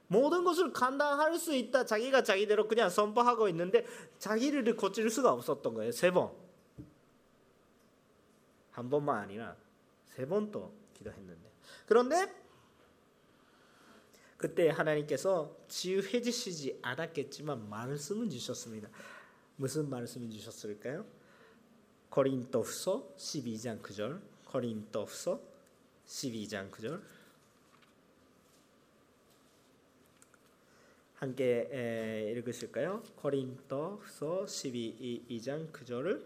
[0.07, 1.85] 모든 것을 감당할 수 있다.
[1.85, 3.85] 자기가 자기대로 그냥 선포하고 있는데
[4.17, 5.91] 자기를 고칠 수가 없었던 거예요.
[5.91, 6.31] 세 번.
[8.71, 9.55] 한 번만 아니라
[10.05, 11.51] 세 번 또 기도했는데.
[11.85, 12.33] 그런데
[14.37, 18.89] 그때 하나님께서 지휘해주시지 않았겠지만 말씀은 주셨습니다.
[19.59, 21.05] 무슨 말씀을 주셨을까요?
[22.11, 24.21] 고린도후서 12장 9절.
[24.45, 25.41] 고린도후서
[26.07, 27.01] 12장 9절.
[31.15, 33.03] 함께 읽으실까요?
[33.17, 36.23] 고린도후서 12장 9절을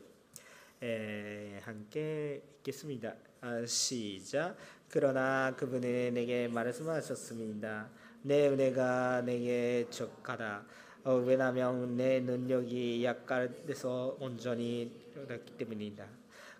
[1.63, 3.15] 함께 읽겠습니다.
[3.41, 4.55] 아, 시작.
[4.89, 7.89] 그러나 그분은 내게 말씀하셨습니다.
[8.21, 10.83] 내 은혜가 내게 적하다.
[11.05, 16.07] 어, 왜냐하면 내 능력이 약간돼서 온전히 일어났기 때문이다.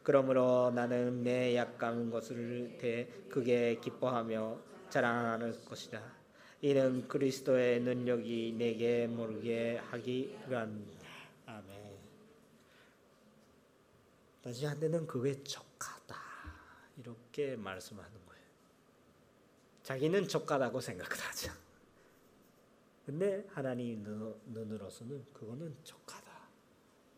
[0.04, 6.04] 그러므로 나는 내 약한 것을 대 크게 기뻐하며 자랑하는 것이다.
[6.62, 11.08] 이는 그리스도의 능력이 내게 모르게 하기 위함이다.
[11.46, 11.98] 아멘.
[14.44, 16.18] 다시 한테는 그게 적하다.
[16.98, 18.44] 이렇게 말씀하는 거예요.
[19.84, 21.63] 자기는 적하다고 생각을 하죠.
[23.06, 24.04] 근데 하나님
[24.46, 26.32] 눈으로서는 그거는 적하다.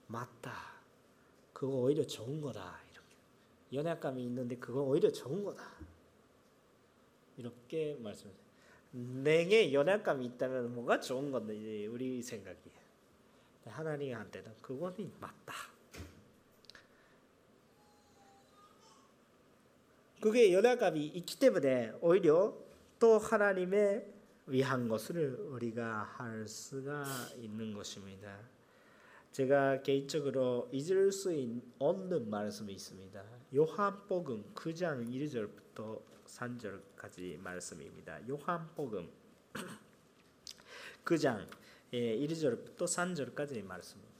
[0.08, 0.52] 맞다.
[1.54, 2.80] 그거 오히려 좋은 거다.
[2.92, 3.16] 이렇게.
[3.74, 5.64] 연약감이 있는데 그거 오히려 좋은 거다.
[7.38, 8.46] 이렇게 말씀하세요.
[8.92, 12.72] 내게 연약감이 있다면 뭐가 좋은 건데 우리 생각이
[13.66, 15.54] 하나님한테는 그거는 맞다.
[20.22, 22.58] 그게 연약감이 있기 때문에 오히려
[23.00, 24.14] 또 하나님의
[24.48, 27.04] 위한 것을 우리가 할 수가
[27.38, 28.38] 있는 것입니다.
[29.32, 31.30] 제가 개인적으로 잊을 수
[31.80, 33.24] 없는 말씀이 있습니다.
[33.56, 38.20] 요한복음 9장 1절부터 3절까지 말씀입니다.
[38.28, 39.10] 요한복음
[41.04, 41.48] 9장
[41.91, 44.16] 1절부터 3절까지 말씀입니다.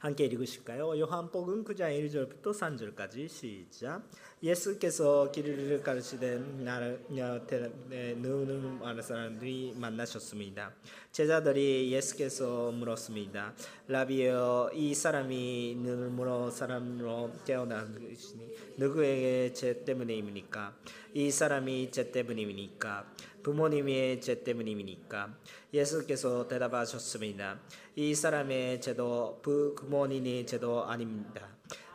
[0.00, 0.98] 함께 읽으실까요?
[0.98, 4.02] 요한복음 9장 1절부터 3절까지 시작.
[4.42, 10.72] 예수께서 길을 가르치되 나를 누는 많은 사람들이 만나셨습니다.
[11.12, 13.52] 제자들이 예수께서 물었습니다.
[13.88, 18.48] 라비여 이 사람이 눈으로 사람으로 깨어난 것이니
[18.78, 20.76] 누구에게 죄 때문입니까?
[21.12, 23.04] 이 사람이 죄 때문입니까?
[23.42, 25.38] 부모님의 죄 때문입니까?
[25.72, 27.60] 예수께서 대답하셨습니다.
[27.96, 31.48] 이 사람의 죄도 부모님의 죄도 아닙니다.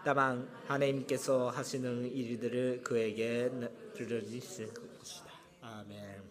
[0.03, 3.51] 다만 하나님께서 하시는 일들을 그에게
[3.95, 5.31] 들려주실 것이다.
[5.61, 6.21] 아멘.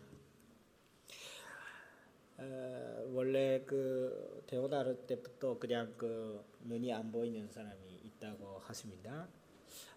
[2.37, 9.29] 어, 원래 그 데오다르 때부터 그냥 그 눈이 안 보이는 사람이 있다고 하십니다.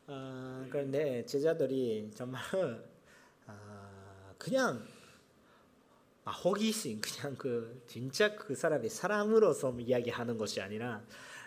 [0.07, 2.41] 아, 그런데 제자들이 정말
[3.45, 4.87] 아, 그냥
[6.27, 11.01] 아, 호기심 그냥 그 진짜 그 사람이 사람으로서 이야기하는 것이 아니라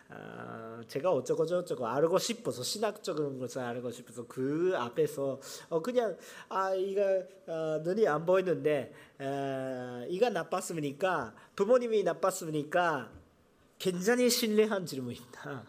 [0.08, 6.16] 아, 제가 어쩌고 저쩌고 알고 싶어서 신학적인 것을 알고 싶어서 그 앞에서 어 그냥
[6.48, 7.02] 아 이가
[7.46, 13.12] 어, 눈이 안 보이는데 에, 이가 나빴습니까 부모님이 나빴습니까
[13.78, 15.66] 굉장히 신뢰한 질문입니다.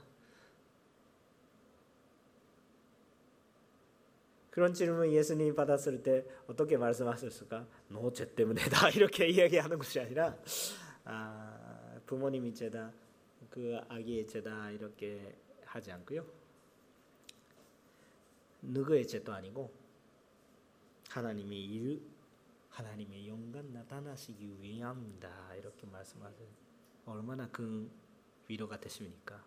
[4.52, 7.66] 그런 질문 예수님이 받았을 때 어떻게 말씀하셨을까?
[7.92, 10.38] 너죄 때문에 다 이렇게 이야기하는 것이 아니라
[11.04, 12.92] 아, 부모님이 죄다
[13.50, 15.36] 그 아기의 죄다 이렇게
[15.66, 16.26] 하지 않고요.
[18.62, 19.72] 누구의 죄도 아니고
[21.10, 22.02] 하나님의 일,
[22.70, 26.48] 하나님의 영광 나타나시기 위함이다 이렇게 말씀하세요.
[27.06, 27.90] 얼마나 큰
[28.48, 29.44] 위로가 되십니까?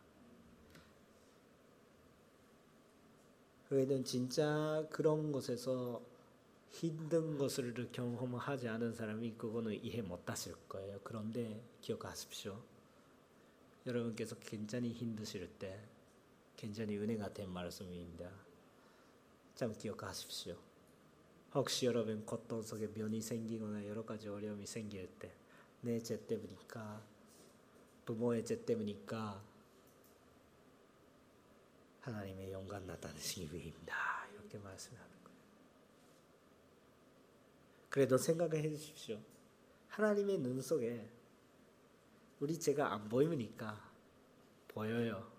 [3.68, 6.02] 그는 진짜 그런 곳에서
[6.74, 11.00] 힘든 것을 경험하지 않은 사람이 그거는 이해 못하실 거예요.
[11.04, 12.60] 그런데 기억하십시오.
[13.86, 15.80] 여러분께서 굉장히 힘드실 때
[16.56, 18.28] 굉장히 은혜가 된 말씀입니다.
[19.54, 20.56] 참 기억하십시오.
[21.54, 25.32] 혹시 여러분 고통 속에 면이 생기거나 여러 가지 어려움이 생길 때
[25.84, 27.02] 내 죄 때문이니까
[28.06, 29.42] 부모의 죄 때문이니까
[32.00, 34.26] 하나님의 영광 나타내시기 위해입니다.
[34.32, 35.13] 이렇게 거예요.
[37.94, 39.20] 그래도 생각해 주십시오.
[39.86, 41.08] 하나님의 눈 속에
[42.40, 43.88] 우리 죄가 안 보이니까
[44.66, 45.30] 보여요.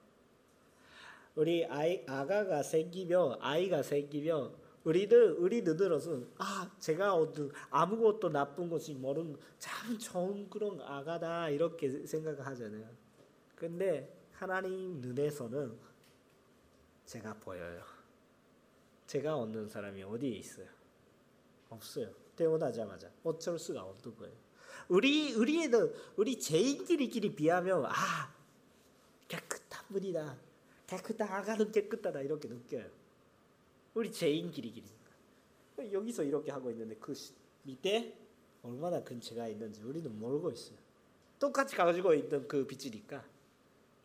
[1.36, 7.18] 우리 아이 아가가 생기면 아이가 생기면 우리들 우리 눈으로는 아 제가
[7.72, 12.88] 아무것도 나쁜 것이 모르는 참 좋은 그런 아가다 이렇게 생각하잖아요.
[13.58, 15.78] 근데 하나님 눈에서는
[17.06, 17.84] 제가 보여요.
[19.08, 20.68] 제가 얻는 사람이 어디에 있어요?
[21.70, 22.25] 없어요.
[22.36, 24.36] 태어나자마자 어쩔 수가 없는 거예요.
[24.88, 28.34] 우리 우리에도 우리 죄인끼리끼리 비하면 아
[29.28, 30.38] 깨끗한 분이다.
[30.88, 32.90] 깨끗한 아가는 깨끗하다 이렇게 느껴요.
[33.94, 34.96] 우리 죄인끼리끼리
[35.92, 37.14] 여기서 이렇게 하고 있는데 그
[37.64, 38.18] 밑에
[38.64, 40.78] 얼마나 근처가 있는지 우리는 모르고 있어요.
[41.40, 43.24] 똑같이 가지고 있던 그 빛이니까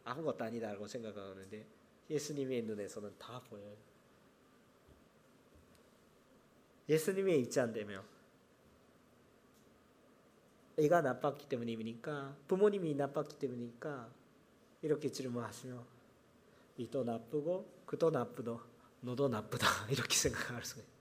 [0.05, 1.67] 아무것도 아니다라고 생각하는데
[2.11, 3.77] 예수님의 눈에서는 다 보여요.
[6.89, 8.05] 예수님의 입장 되면
[10.81, 12.37] 애가 나빴기 때문입니까?
[12.49, 14.11] 부모님이 나빴기 때문입니까?
[14.83, 15.85] 이렇게 질문하시면
[16.79, 18.61] 이도 나쁘고 그도 나쁘도
[19.03, 21.01] 너도 나쁘다 이렇게 생각할 수가 있어요.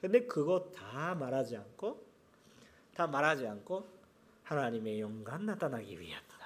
[0.00, 2.06] 근데 그거 다 말하지 않고
[2.94, 3.86] 다 말하지 않고
[4.44, 6.40] 하나님의 영광 나타나기 위함이다.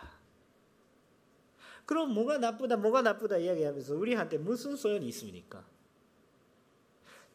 [1.87, 5.65] 그럼 뭐가 나쁘다 뭐가 나쁘다 이야기하면서 우리한테 무슨 소용이 있습니까?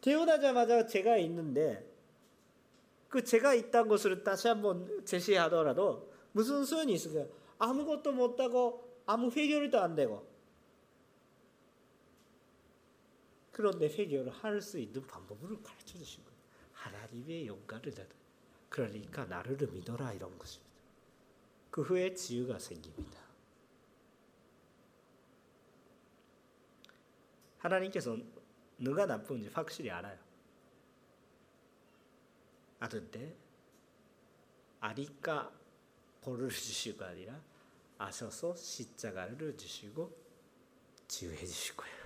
[0.00, 1.89] 태어나자마자 제가 있는데
[3.10, 7.28] 그 제가 있다는 것을 다시 한번 제시하더라도 무슨 소용이 있을까요?
[7.58, 10.30] 아무것도 못하고 아무 해결도 안 되고
[13.50, 16.38] 그런데 해결을 할수 있는 방법을 가르쳐 주신 거예요.
[16.72, 18.04] 하나님의 영광을 다
[18.68, 20.70] 그러니까 나를 믿어라 이런 것입니다.
[21.72, 23.18] 그 후에 지유가 생깁니다.
[27.58, 28.16] 하나님께서
[28.78, 30.16] 누가 나쁜지 확실히 알아요.
[32.80, 33.36] 아는데
[34.80, 35.52] 아니까
[36.22, 37.40] 벌을 주시고 아니라
[37.98, 40.10] 아셔서 십자가를 주시고
[41.06, 42.00] 지유해 주실 거예요.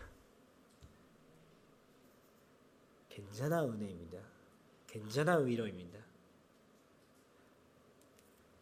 [3.08, 4.18] 괜찮아 은혜입니다.
[4.88, 6.00] 괜찮아 위로입니다.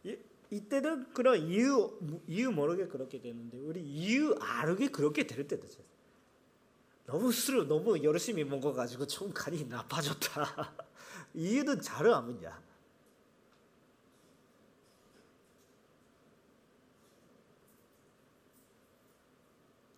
[0.04, 0.18] 이,
[0.50, 5.84] 이때는 그런 이유 이유 모르게 그렇게 되는데 우리 이유 알게 그렇게 될 때도 있어요.
[7.06, 10.74] 너무 술을 너무 열심히 먹어가지고 좀 간이 나빠졌다.
[11.34, 12.60] 이유는 잘 압니다.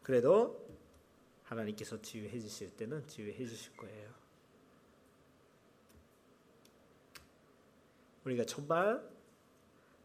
[0.02, 0.68] 그래도
[1.44, 4.12] 하나님께서 치유해 주실 때는 치유해 주실 거예요.
[8.24, 9.02] 우리가 정말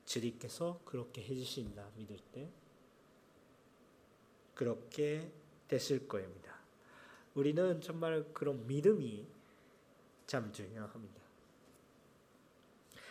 [0.05, 2.49] 주님께서 그렇게 해주신다 믿을 때
[4.55, 5.31] 그렇게
[5.67, 6.59] 되실 거입니다.
[7.35, 9.27] 우리는 정말 그런 믿음이
[10.27, 11.18] 참 중요합니다.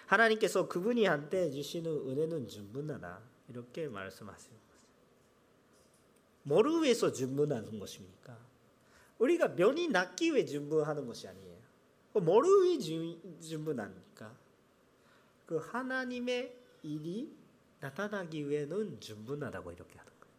[0.09, 4.57] 하나님께서 그분이 한테 주시는 은혜는 충분하다 이렇게 말씀하시는.
[6.45, 8.39] 뭐를 위해서 충분하는 것입니까?
[9.19, 11.59] 우리가 면이 낫기 위해 충분하는 것이 아니에요.
[12.15, 12.79] 뭐를 위해
[13.39, 14.35] 충분합니까?
[15.45, 17.37] 그 하나님의 일이
[17.81, 20.35] 나타나기 위해는 충분하다고 이렇게 하는 거예요.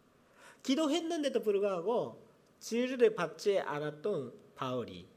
[0.63, 2.27] 기도했는데도 불구하고
[2.59, 5.07] 지혜를 받지 않았던 바울이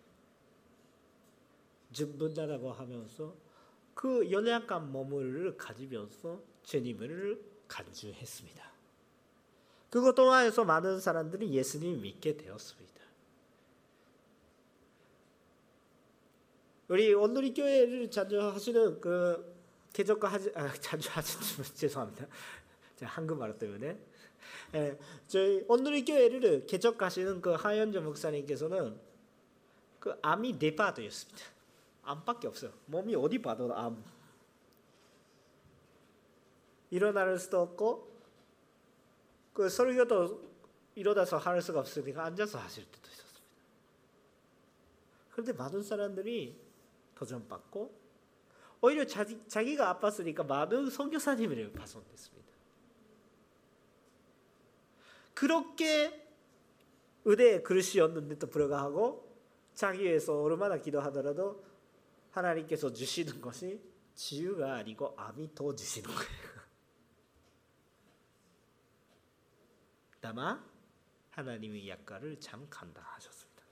[1.92, 3.34] 충분하다고 하면서
[3.94, 8.72] 그 연약한 몸을 가지면서 주님을 간주했습니다.
[9.90, 12.92] 그것 통하여서 많은 사람들이 예수님 믿게 되었습니다.
[16.88, 19.54] 우리 오늘의 교회를 자주 하시는 그
[19.92, 22.26] 개척과 하지 아, 자주 하시는 죄송합니다.
[23.02, 23.98] 한국말 때문에
[24.74, 28.98] 예, 저희 오늘의 교회를 개척하시는 그 하현주 목사님께서는
[30.00, 31.51] 그 암이 네 바도였습니다.
[32.02, 32.72] 암밖에 없어요.
[32.86, 34.04] 몸이 어디 봐도 암.
[36.90, 38.12] 일어날 수도 없고
[39.54, 40.52] 그 설교도
[40.94, 43.42] 일어나서 할 수가 없으니까 앉아서 하실 때도 있었습니다.
[45.30, 46.60] 그런데 많은 사람들이
[47.14, 48.02] 도전받고
[48.82, 52.52] 오히려 자기, 자기가 아팠으니까 많은 선교사님을 파송됐습니다.
[55.34, 56.28] 그렇게
[57.24, 59.32] 의대에 그릇이었는데도 불구하고
[59.74, 61.64] 자기 위해서 얼마나 기도하더라도
[62.32, 63.80] 하나님께서 주시는 것이
[64.14, 66.52] 지유가 아니고 암이 더 주시는 거예요.
[70.20, 70.64] 다만
[71.30, 73.62] 하나님의 약가를 참 감당하셨습니다.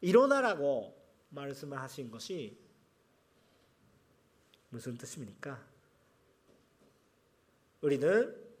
[0.00, 0.96] 일어나라고
[1.30, 2.58] 말씀을 하신 것이
[4.70, 5.66] 무슨 뜻입니까?
[7.80, 8.52] 우리는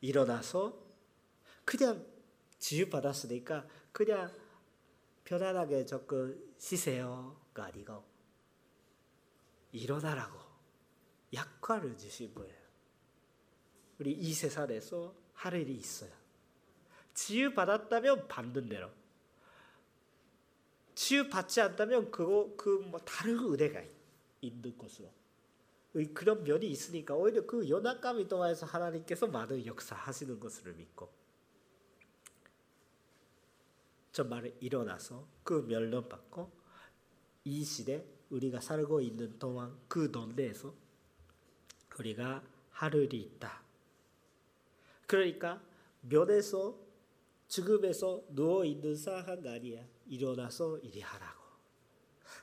[0.00, 0.82] 일어나서
[1.64, 2.06] 그냥
[2.58, 4.43] 지유 받았으니까 그냥
[5.24, 8.04] 편안하게 조금 쉬세요가 아니고
[9.72, 10.38] 일어나라고
[11.32, 12.54] 약화를 주신 거예요.
[13.98, 16.12] 우리 이 세상에서 할 일이 있어요.
[17.14, 18.90] 치유받았다면 받는 대로.
[20.94, 23.82] 치유받지 않다면 그거 그 뭐 다른 은혜가
[24.40, 25.10] 있는 것으로.
[26.12, 31.08] 그런 면이 있으니까 오히려 그 연약감이 통해서 하나님께서 많은 역사하시는 것을 믿고
[34.14, 36.48] 정말 일어나서 그 멸론 받고
[37.42, 40.72] 이 시대 우리가 살고 있는 동안 그 논대에서
[41.98, 43.64] 우리가 하늘이 있다.
[45.08, 45.60] 그러니까
[46.02, 46.78] 면에서
[47.48, 49.84] 죽음에서 누워 있는 사람가 아니야.
[50.06, 51.42] 일어나서 일이 하라고.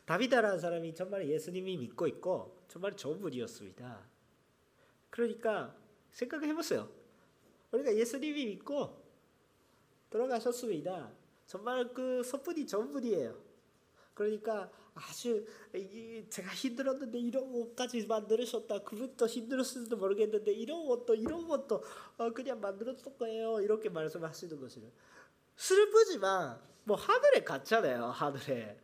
[0.04, 4.10] 다비다라는 사람이 정말 예수님이 믿고 있고 정말 좋은 분이었습니다.
[5.10, 5.74] 그러니까
[6.12, 6.92] 생각해 보세요.
[7.72, 9.02] 우리가 예수님이 믿고
[10.10, 11.21] 돌아가셨습니다.
[11.52, 13.36] 정말 그 소분이 좋은 분이에요.
[14.14, 15.46] 그러니까 아주
[16.30, 18.84] 제가 힘들었는데 이런 옷까지 만들으셨다.
[18.84, 21.84] 그분도 힘들었을지도 모르겠는데 이런 옷도 이런 것도
[22.18, 23.60] 어, 그냥 만들었을 거예요.
[23.60, 24.86] 이렇게 말씀하시는 것이요.
[25.58, 28.06] 슬프지만 뭐 하늘에 갔잖아요.
[28.06, 28.80] 하늘에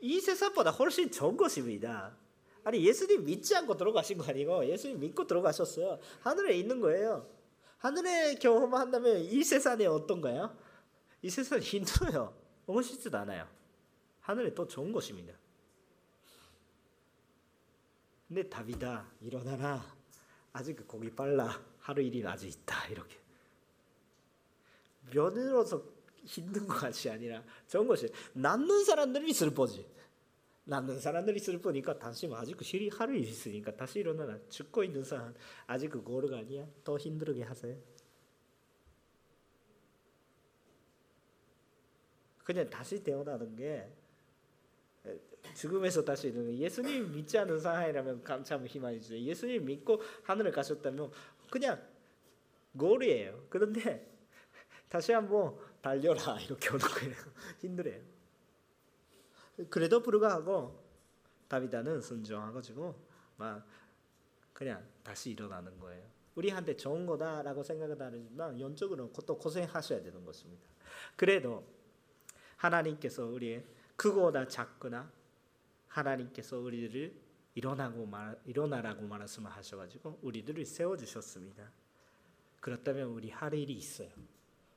[0.00, 2.16] 이 세상보다 훨씬 좋은 것입니다.
[2.64, 6.00] 아니 예수님 믿지 않고 들어가신 거 아니고 예수님 믿고 들어가셨어요.
[6.22, 7.30] 하늘에 있는 거예요.
[7.78, 10.65] 하늘에 경험한다면 이 세상에 어떤가요?
[11.26, 12.32] 이 세상이 힘들어요.
[12.66, 13.48] 멋있지도 않아요.
[14.20, 15.34] 하늘에 또 좋은 것입니다.
[18.28, 19.10] 근데 답이다.
[19.20, 19.84] 일어나라.
[20.52, 21.60] 아직 거기 빨라.
[21.80, 22.86] 하루 일이 아직 있다.
[22.88, 23.18] 이렇게.
[25.12, 25.82] 면으로서
[26.24, 29.84] 힘든 것이 아니라 좋은 것이 낳는 사람들이 슬퍼지.
[30.64, 34.38] 낳는 사람들이 슬프니까 다시 아직 실이 하루 있으니까 다시 일어나라.
[34.48, 35.34] 죽고 있는 사람
[35.66, 36.66] 아직 그 고르가 아니야.
[36.84, 37.76] 더 힘들게 하세요.
[42.46, 43.90] 그냥 다시 태어나는 게
[45.56, 49.18] 죽음에서 다시 일어나는 예수님 믿지 않는 사람이라면 감참 희망이죠.
[49.18, 51.10] 예수님 믿고 하늘을 가셨다면
[51.50, 51.82] 그냥
[52.78, 53.46] 고리예요.
[53.48, 54.08] 그런데
[54.88, 57.14] 다시 한번 달려라 이렇게 오는 거예요.
[57.58, 58.00] 힘들어요.
[59.68, 60.80] 그래도 불구하고
[61.48, 62.94] 다비다는 순종하가지고
[63.38, 63.66] 막
[64.52, 66.04] 그냥 다시 일어나는 거예요.
[66.36, 70.62] 우리한테 좋은 거다라고 생각은 하지만 영적으로는 또 고생하셔야 되는 것입니다.
[71.16, 71.75] 그래도
[72.56, 73.64] 하나님께서 우리의
[73.96, 75.10] 크거나 작거나
[75.88, 77.14] 하나님께서 우리를
[77.54, 81.70] 일어나고 말, 일어나라고 말씀을 하셔가지고 우리들을 세워주셨습니다.
[82.60, 84.10] 그렇다면 우리 할 일이 있어요.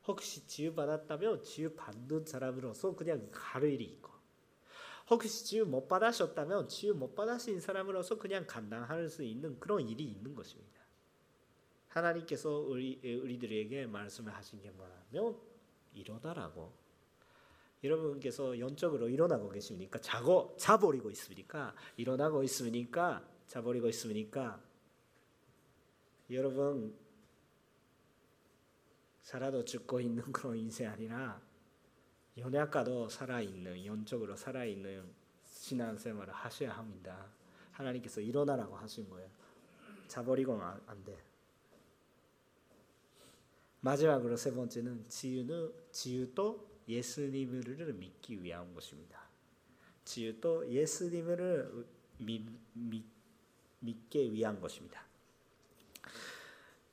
[0.07, 4.11] 혹시 지유받았다면 지유받는 사람으로서 그냥 할 일이 있고
[5.09, 10.35] 혹시 지유 못 받으셨다면 지유 못 받으신 사람으로서 그냥 감당할 수 있는 그런 일이 있는
[10.35, 10.79] 것입니다.
[11.87, 15.39] 하나님께서 우리 우리들에게 말씀을 하신 게 뭐냐면
[15.93, 16.71] 일어나라고.
[17.83, 19.99] 여러분께서 영적으로 일어나고 계십니까?
[20.01, 21.73] 자고 자버리고 있습니까?
[21.95, 23.25] 일어나고 있습니까?
[23.47, 24.61] 자버리고 있습니까?
[26.29, 26.95] 여러분
[29.21, 31.41] 살아도 죽고 있는 그런 인생 아니라
[32.37, 35.03] 연약가도 살아있는 영적으로 살아있는
[35.45, 37.27] 신앙생활을 하셔야 합니다.
[37.71, 39.29] 하나님께서 일어나라고 하신 거예요.
[40.07, 41.17] 자버리고는 안 돼.
[43.81, 49.21] 마지막으로 세 번째는 지유는 지유도 예수님을 믿기 위한 것입니다.
[50.03, 51.85] 지유도 예수님을
[52.17, 53.05] 믿, 믿,
[53.79, 55.05] 믿게 위한 것입니다.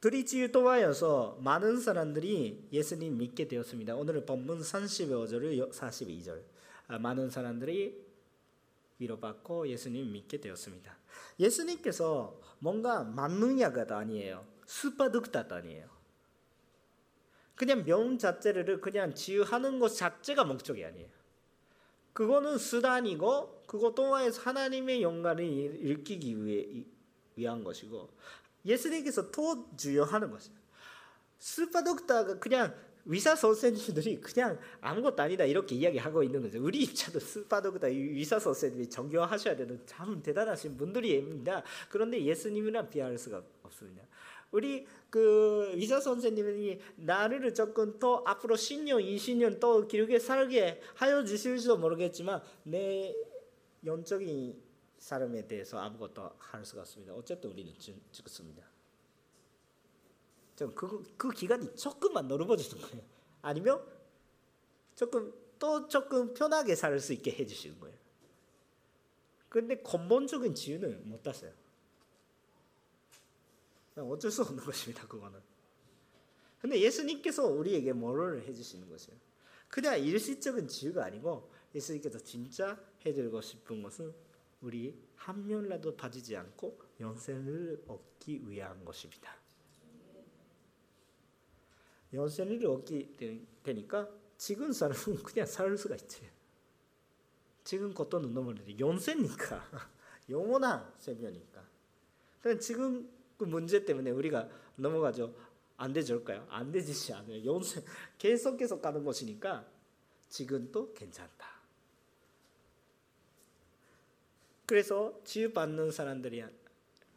[0.00, 3.96] 그리지유 통하여서 많은 사람들이 예수님 믿게 되었습니다.
[3.96, 6.42] 오늘 본문 35절 42절
[7.00, 8.06] 많은 사람들이
[8.98, 10.96] 위로받고 예수님 믿게 되었습니다.
[11.40, 14.46] 예수님께서 뭔가 만능약가 아니에요.
[14.66, 15.95] 슈퍼득다도 아니에요.
[17.56, 21.08] 그냥 명 자체를 그냥 지유하는 것 자체가 목적이 아니에요.
[22.12, 26.84] 그거는 수단이고 그것 통해서 하나님의 영광을 일으키기 위해
[27.34, 28.08] 위한 것이고
[28.64, 30.56] 예수님께서 더 중요하는 것이에요.
[31.38, 32.74] 슈퍼 독터가 그냥
[33.06, 36.62] 의사 선생님들이 그냥 아무것도 아니다 이렇게 이야기하고 있는 거죠.
[36.62, 37.20] 우리 입장도
[37.62, 41.62] 독터 의사 선생님이 존경하셔야 되는 참 대단하신 분들입니다.
[41.88, 44.02] 그런데 예수님이랑 비할 수가 없습니다.
[44.50, 51.76] 우리 그 의사 선생님이 나를 조금 더 앞으로 10년, 20년 더 길게 살게 하여 주실지도
[51.78, 53.14] 모르겠지만 내
[53.84, 54.62] 영적인
[54.98, 57.14] 사람에 대해서 아무것도 할 수가 없습니다.
[57.14, 57.72] 어쨌든 우리는
[58.10, 58.64] 죽습니다.
[60.74, 63.04] 그, 그 기간이 조금만 넓어지는 거예요.
[63.42, 63.84] 아니면
[64.94, 67.96] 조금 또 조금 편하게 살 수 있게 해주시는 거예요.
[69.48, 71.52] 근데 근본적인 지유는 못 땄어요.
[73.96, 75.06] 어쩔 수 없는 것입니다.
[75.06, 75.40] 그거는.
[76.60, 79.18] 근데 예수님께서 우리에게 뭐를 해주시는 것이에요.
[79.68, 84.14] 그냥 일시적인 지유가 아니고 예수님께서 진짜 해드리고 싶은 것은
[84.62, 89.36] 우리 한 명이라도 빠지지 않고 영생을 얻기 위한 것입니다.
[92.12, 93.14] 연세일이 없게
[93.62, 96.28] 되니까 지금 사람은 그냥 살 수가 있지.
[97.64, 99.88] 지금 것도는 너무 연세니까
[100.30, 101.64] 영원한 생명이니까.
[102.60, 105.34] 지금 그 문제 때문에 우리가 넘어가죠.
[105.76, 106.46] 안 되질까요?
[106.48, 107.44] 안 되지 않아요.
[107.44, 107.82] 연세
[108.18, 109.66] 계속 계속 가는 것이니까
[110.28, 111.56] 지금도 괜찮다.
[114.64, 116.44] 그래서 치유받는 사람들이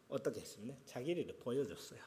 [0.07, 0.77] 어떻게 했습니까?
[0.85, 1.99] 자기를 보여줬어요.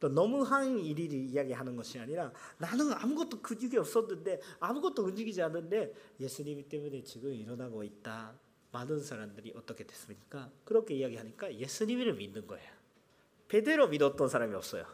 [0.00, 7.02] 또 너무한 일을 이야기하는 것이 아니라 나는 아무것도 근육이 없었는데 아무것도 움직이지 않는데 예수님 때문에
[7.04, 8.38] 지금 일어나고 있다.
[8.74, 10.50] 많은 사람들이 어떻게 됐습니까?
[10.64, 12.68] 그렇게 이야기하니까 예수님을 믿는 거예요.
[13.46, 14.84] 베드로 믿었던 사람이 없어요.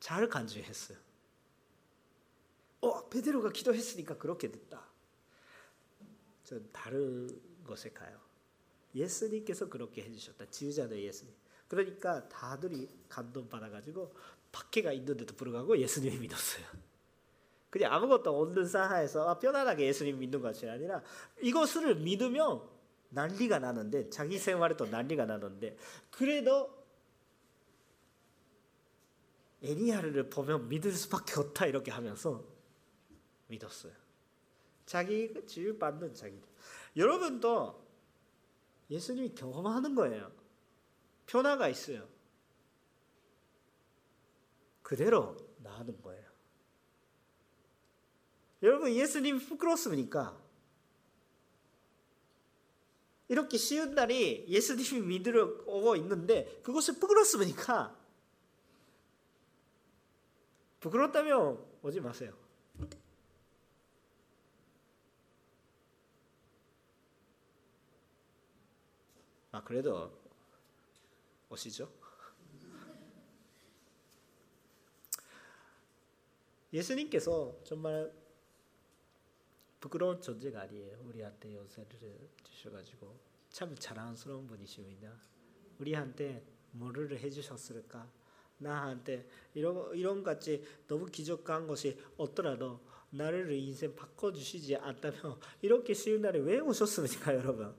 [0.00, 0.96] 잘 간주했어요.
[2.80, 4.86] 어, 베드로가 기도했으니까 그렇게 됐다.
[6.44, 7.28] 전 다른
[7.64, 8.18] 것에 가요.
[8.94, 10.46] 예수님께서 그렇게 해주셨다.
[10.46, 11.34] 지휘자는 예수님.
[11.68, 14.14] 그러니까 다들이 감동 받아가지고
[14.50, 16.64] 박해가 있는데도 불구하고 예수님을 믿었어요.
[17.74, 21.02] 그냥 아무것도 없는 사하에서 아, 편안하게 예수님 믿는 것이 아니라
[21.42, 22.62] 이것을 믿으면
[23.08, 25.76] 난리가 나는데 자기 생활에도 난리가 나는데
[26.12, 26.72] 그래도
[29.60, 32.44] 에리야를 보면 믿을 수밖에 없다 이렇게 하면서
[33.48, 33.92] 믿었어요.
[34.86, 36.40] 자기 지을 받는 자기.
[36.96, 37.84] 여러분도
[38.88, 40.30] 예수님이 경험하는 거예요.
[41.26, 42.06] 변화가 있어요.
[44.80, 46.23] 그대로 나는 거예요.
[48.64, 50.42] 여러분 예수님 부끄럽습니까?
[53.28, 57.94] 이렇게 쉬운 날이 예수님이 믿으러 오고 있는데 그것을 부끄럽습니까?
[60.80, 62.32] 부끄럽다면 오지 마세요.
[69.52, 70.10] 아 그래도
[71.50, 71.92] 오시죠.
[76.72, 78.23] 예수님께서 정말
[79.84, 80.96] 부끄러운 존재가 아니에요.
[81.04, 83.20] 우리한테 연세를 주셔가지고
[83.50, 85.12] 참 자랑스러운 분이십니다.
[85.78, 88.10] 우리한테 뭐를 해주셨을까?
[88.56, 92.80] 나한테 이런 이런 같이 너무 기적한 것이 없더라도
[93.10, 97.74] 나를 인생 바꿔주시지 않다면 이렇게 쉬운 날에 왜 오셨습니까, 여러분?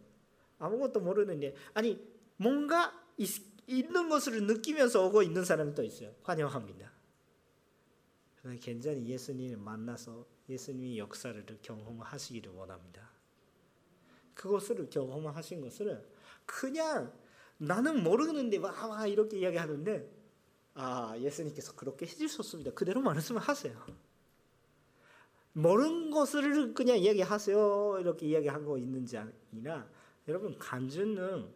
[0.60, 2.00] 아무것도 모르는데 아니
[2.38, 3.30] 뭔가 있,
[3.66, 6.14] 있는 것을 느끼면서 오고 있는 사람이 또 있어요.
[6.22, 6.95] 환영합니다.
[8.62, 13.10] 굉장히 예수님을 만나서 예수님의 역사를 경험하시기를 원합니다.
[14.36, 16.08] 그것을 경험하신 것을
[16.46, 17.12] 그냥
[17.58, 20.12] 나는 모르는데 와, 와 이렇게 이야기하는데
[20.76, 22.72] 아 예수님께서 그렇게 해주셨습니다.
[22.72, 23.84] 그대로 말씀을 하세요.
[25.54, 29.88] 모르는 것을 그냥 이야기하세요 이렇게 이야기하고 있는지 아니라
[30.28, 31.50] 여러분 간주는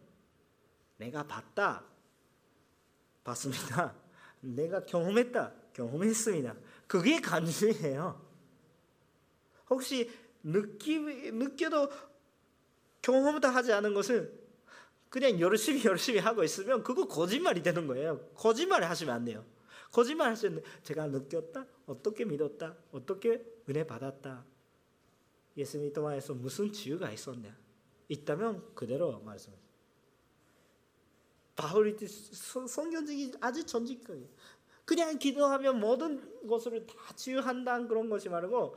[0.96, 1.84] 내가 봤다
[3.22, 3.94] 봤습니다.
[4.40, 6.56] 내가 경험했다 경험했습니다.
[6.90, 8.20] 그게 간주예요.
[9.68, 10.10] 혹시
[10.42, 11.88] 느끼, 느껴도
[13.00, 14.36] 경험도 하지 않은 것을
[15.08, 18.18] 그냥 열심히 열심히 하고 있으면 그거 거짓말이 되는 거예요.
[18.34, 19.46] 거짓말 하시면 안 돼요.
[19.92, 24.44] 거짓말 하시는 제가 느꼈다, 어떻게 믿었다, 어떻게 은혜 받았다.
[25.56, 27.56] 예수님 통하서 무슨 지유가 있었냐?
[28.08, 29.56] 있다면 그대로 말씀해.
[31.54, 31.96] 바울이
[32.66, 34.28] 성경적이 아주 전직적이에요.
[34.90, 38.76] 그냥 기도하면 모든 것을 다 치유한다는 그런 것이 말고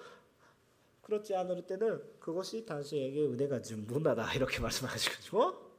[1.01, 5.73] 그렇지 않을 때는 그것이 당신에게 은혜가 전부다 이렇게 말씀하시고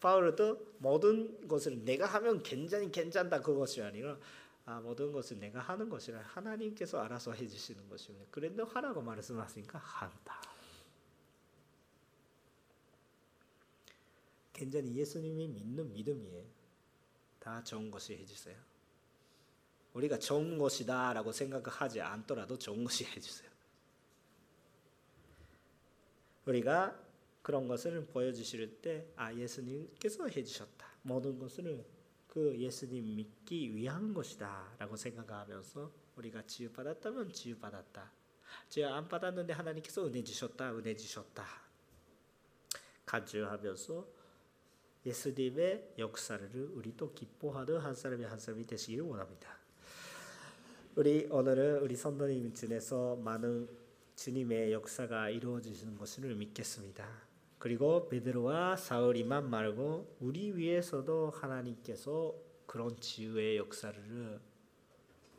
[0.00, 4.16] 바울도 모든 것을 내가 하면 굉장히 괜찮다 그것이 아니라
[4.64, 8.24] 아, 모든 것을 내가 하는 것이라 하나님께서 알아서 해주시는 것입니다.
[8.30, 10.40] 그런데 하라고 말씀하시니까 한다.
[14.54, 16.46] 굉장히 예수님이 믿는 믿음이에요.
[17.38, 18.77] 다 좋은 것이 해주세요.
[19.94, 23.48] 우리가 좋은 것이다라고 생각하지 않더라도 좋은 것이 해주세요.
[26.46, 26.98] 우리가
[27.42, 30.86] 그런 것을 보여주실 때, 아, 예수님께서 해주셨다.
[31.02, 31.84] 모든 것을
[32.26, 34.74] 그 예수님 믿기 위한 것이다.
[34.78, 38.12] 라고 생각하면서 우리가 지유받았다면 지유받았다.
[38.68, 40.74] 지유 안 받았는데 하나님께서 은혜 주셨다.
[40.76, 41.46] 은혜 주셨다.
[43.06, 44.06] 간주하면서
[45.06, 49.58] 예수님의 역사를 우리도 기뻐하는 한 사람이 한 사람이 되시기를 원합니다.
[50.98, 53.68] 우리 오늘은 우리 선도님 중에서 많은
[54.16, 57.08] 주님의 역사가 이루어지는 것을 믿겠습니다.
[57.60, 62.34] 그리고 베드로와 사울이만 말고 우리 위해서도 하나님께서
[62.66, 64.40] 그런 지유의 역사를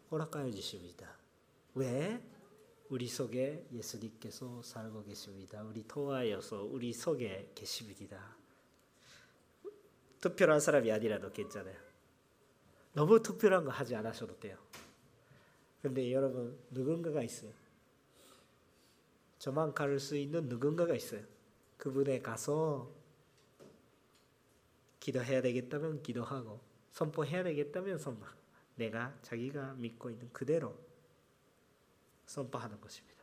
[0.10, 1.18] 허락하여 주십니다.
[1.76, 2.24] 왜?
[2.88, 5.62] 우리 속에 예수님께서 살고 계십니다.
[5.64, 8.38] 우리 통하여서 우리 속에 계십니다.
[10.22, 11.76] 특별한 사람이 아니라도 괜찮아요.
[12.94, 14.58] 너무 특별한 거 하지 않으셔도 돼요.
[15.82, 17.52] 근데 여러분 누군가가 있어요.
[19.40, 21.24] 저만 가를 수 있는 누군가가 있어요.
[21.78, 22.92] 그분에 가서
[25.00, 26.60] 기도해야 되겠다면 기도하고
[26.92, 28.26] 선포해야 되겠다면 선포.
[28.76, 30.78] 내가 자기가 믿고 있는 그대로
[32.26, 33.20] 선포하는 것입니다.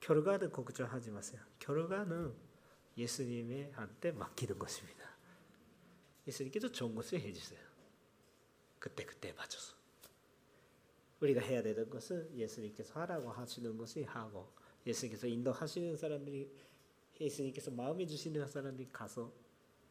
[0.00, 1.40] 결과는 걱정하지 마세요.
[1.58, 2.34] 결과는
[2.96, 5.08] 예수님의 한테 맡기는 것입니다.
[6.26, 7.60] 예수님께서 좋은 것을 해주세요.
[8.78, 9.79] 그때 그때 맞춰서
[11.20, 14.48] 우리가 해야 되는 것은 예수님께서 하라고 하시는 것을 하고
[14.86, 16.50] 예수님께서 인도하시는 사람들이
[17.20, 19.30] 예수님께서 마음에 주시는 사람들이 가서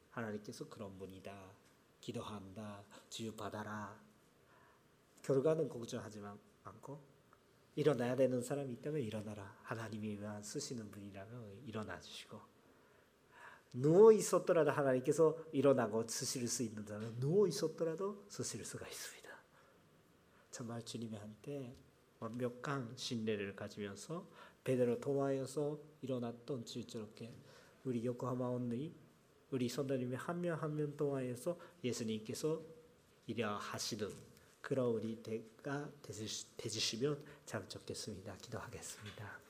[0.10, 1.52] 하나님께서 그런 분이다.
[2.00, 2.84] 기도한다.
[3.10, 4.02] 지유 받아라.
[5.22, 6.22] 결과는 걱정하지
[6.64, 7.00] 않고
[7.76, 9.56] 일어나야 되는 사람이 있다면 일어나라.
[9.64, 12.40] 하나님이 위한 쓰시는 분이라면 일어나 주시고
[13.74, 19.19] 누워 있었더라도 하나님께서 일어나고 쓰실 수 있는 자는 누워 있었더라도 쓰실 수가 있습니다.
[20.52, 21.76] 정말 주님의 한테
[22.20, 24.28] 완벽한 신뢰를 가지면서
[24.64, 27.34] 베드로 통하여서 일어났던 주저렇게
[27.84, 28.94] 우리 요코하마 온리
[29.52, 32.62] 우리 선생님이 한 명 한 명 통하여서 예수님께서
[33.26, 34.10] 이려 하시는
[34.62, 35.90] 그런 우리 대가
[36.58, 38.36] 되주시면 참 좋겠습니다.
[38.38, 39.49] 기도하겠습니다.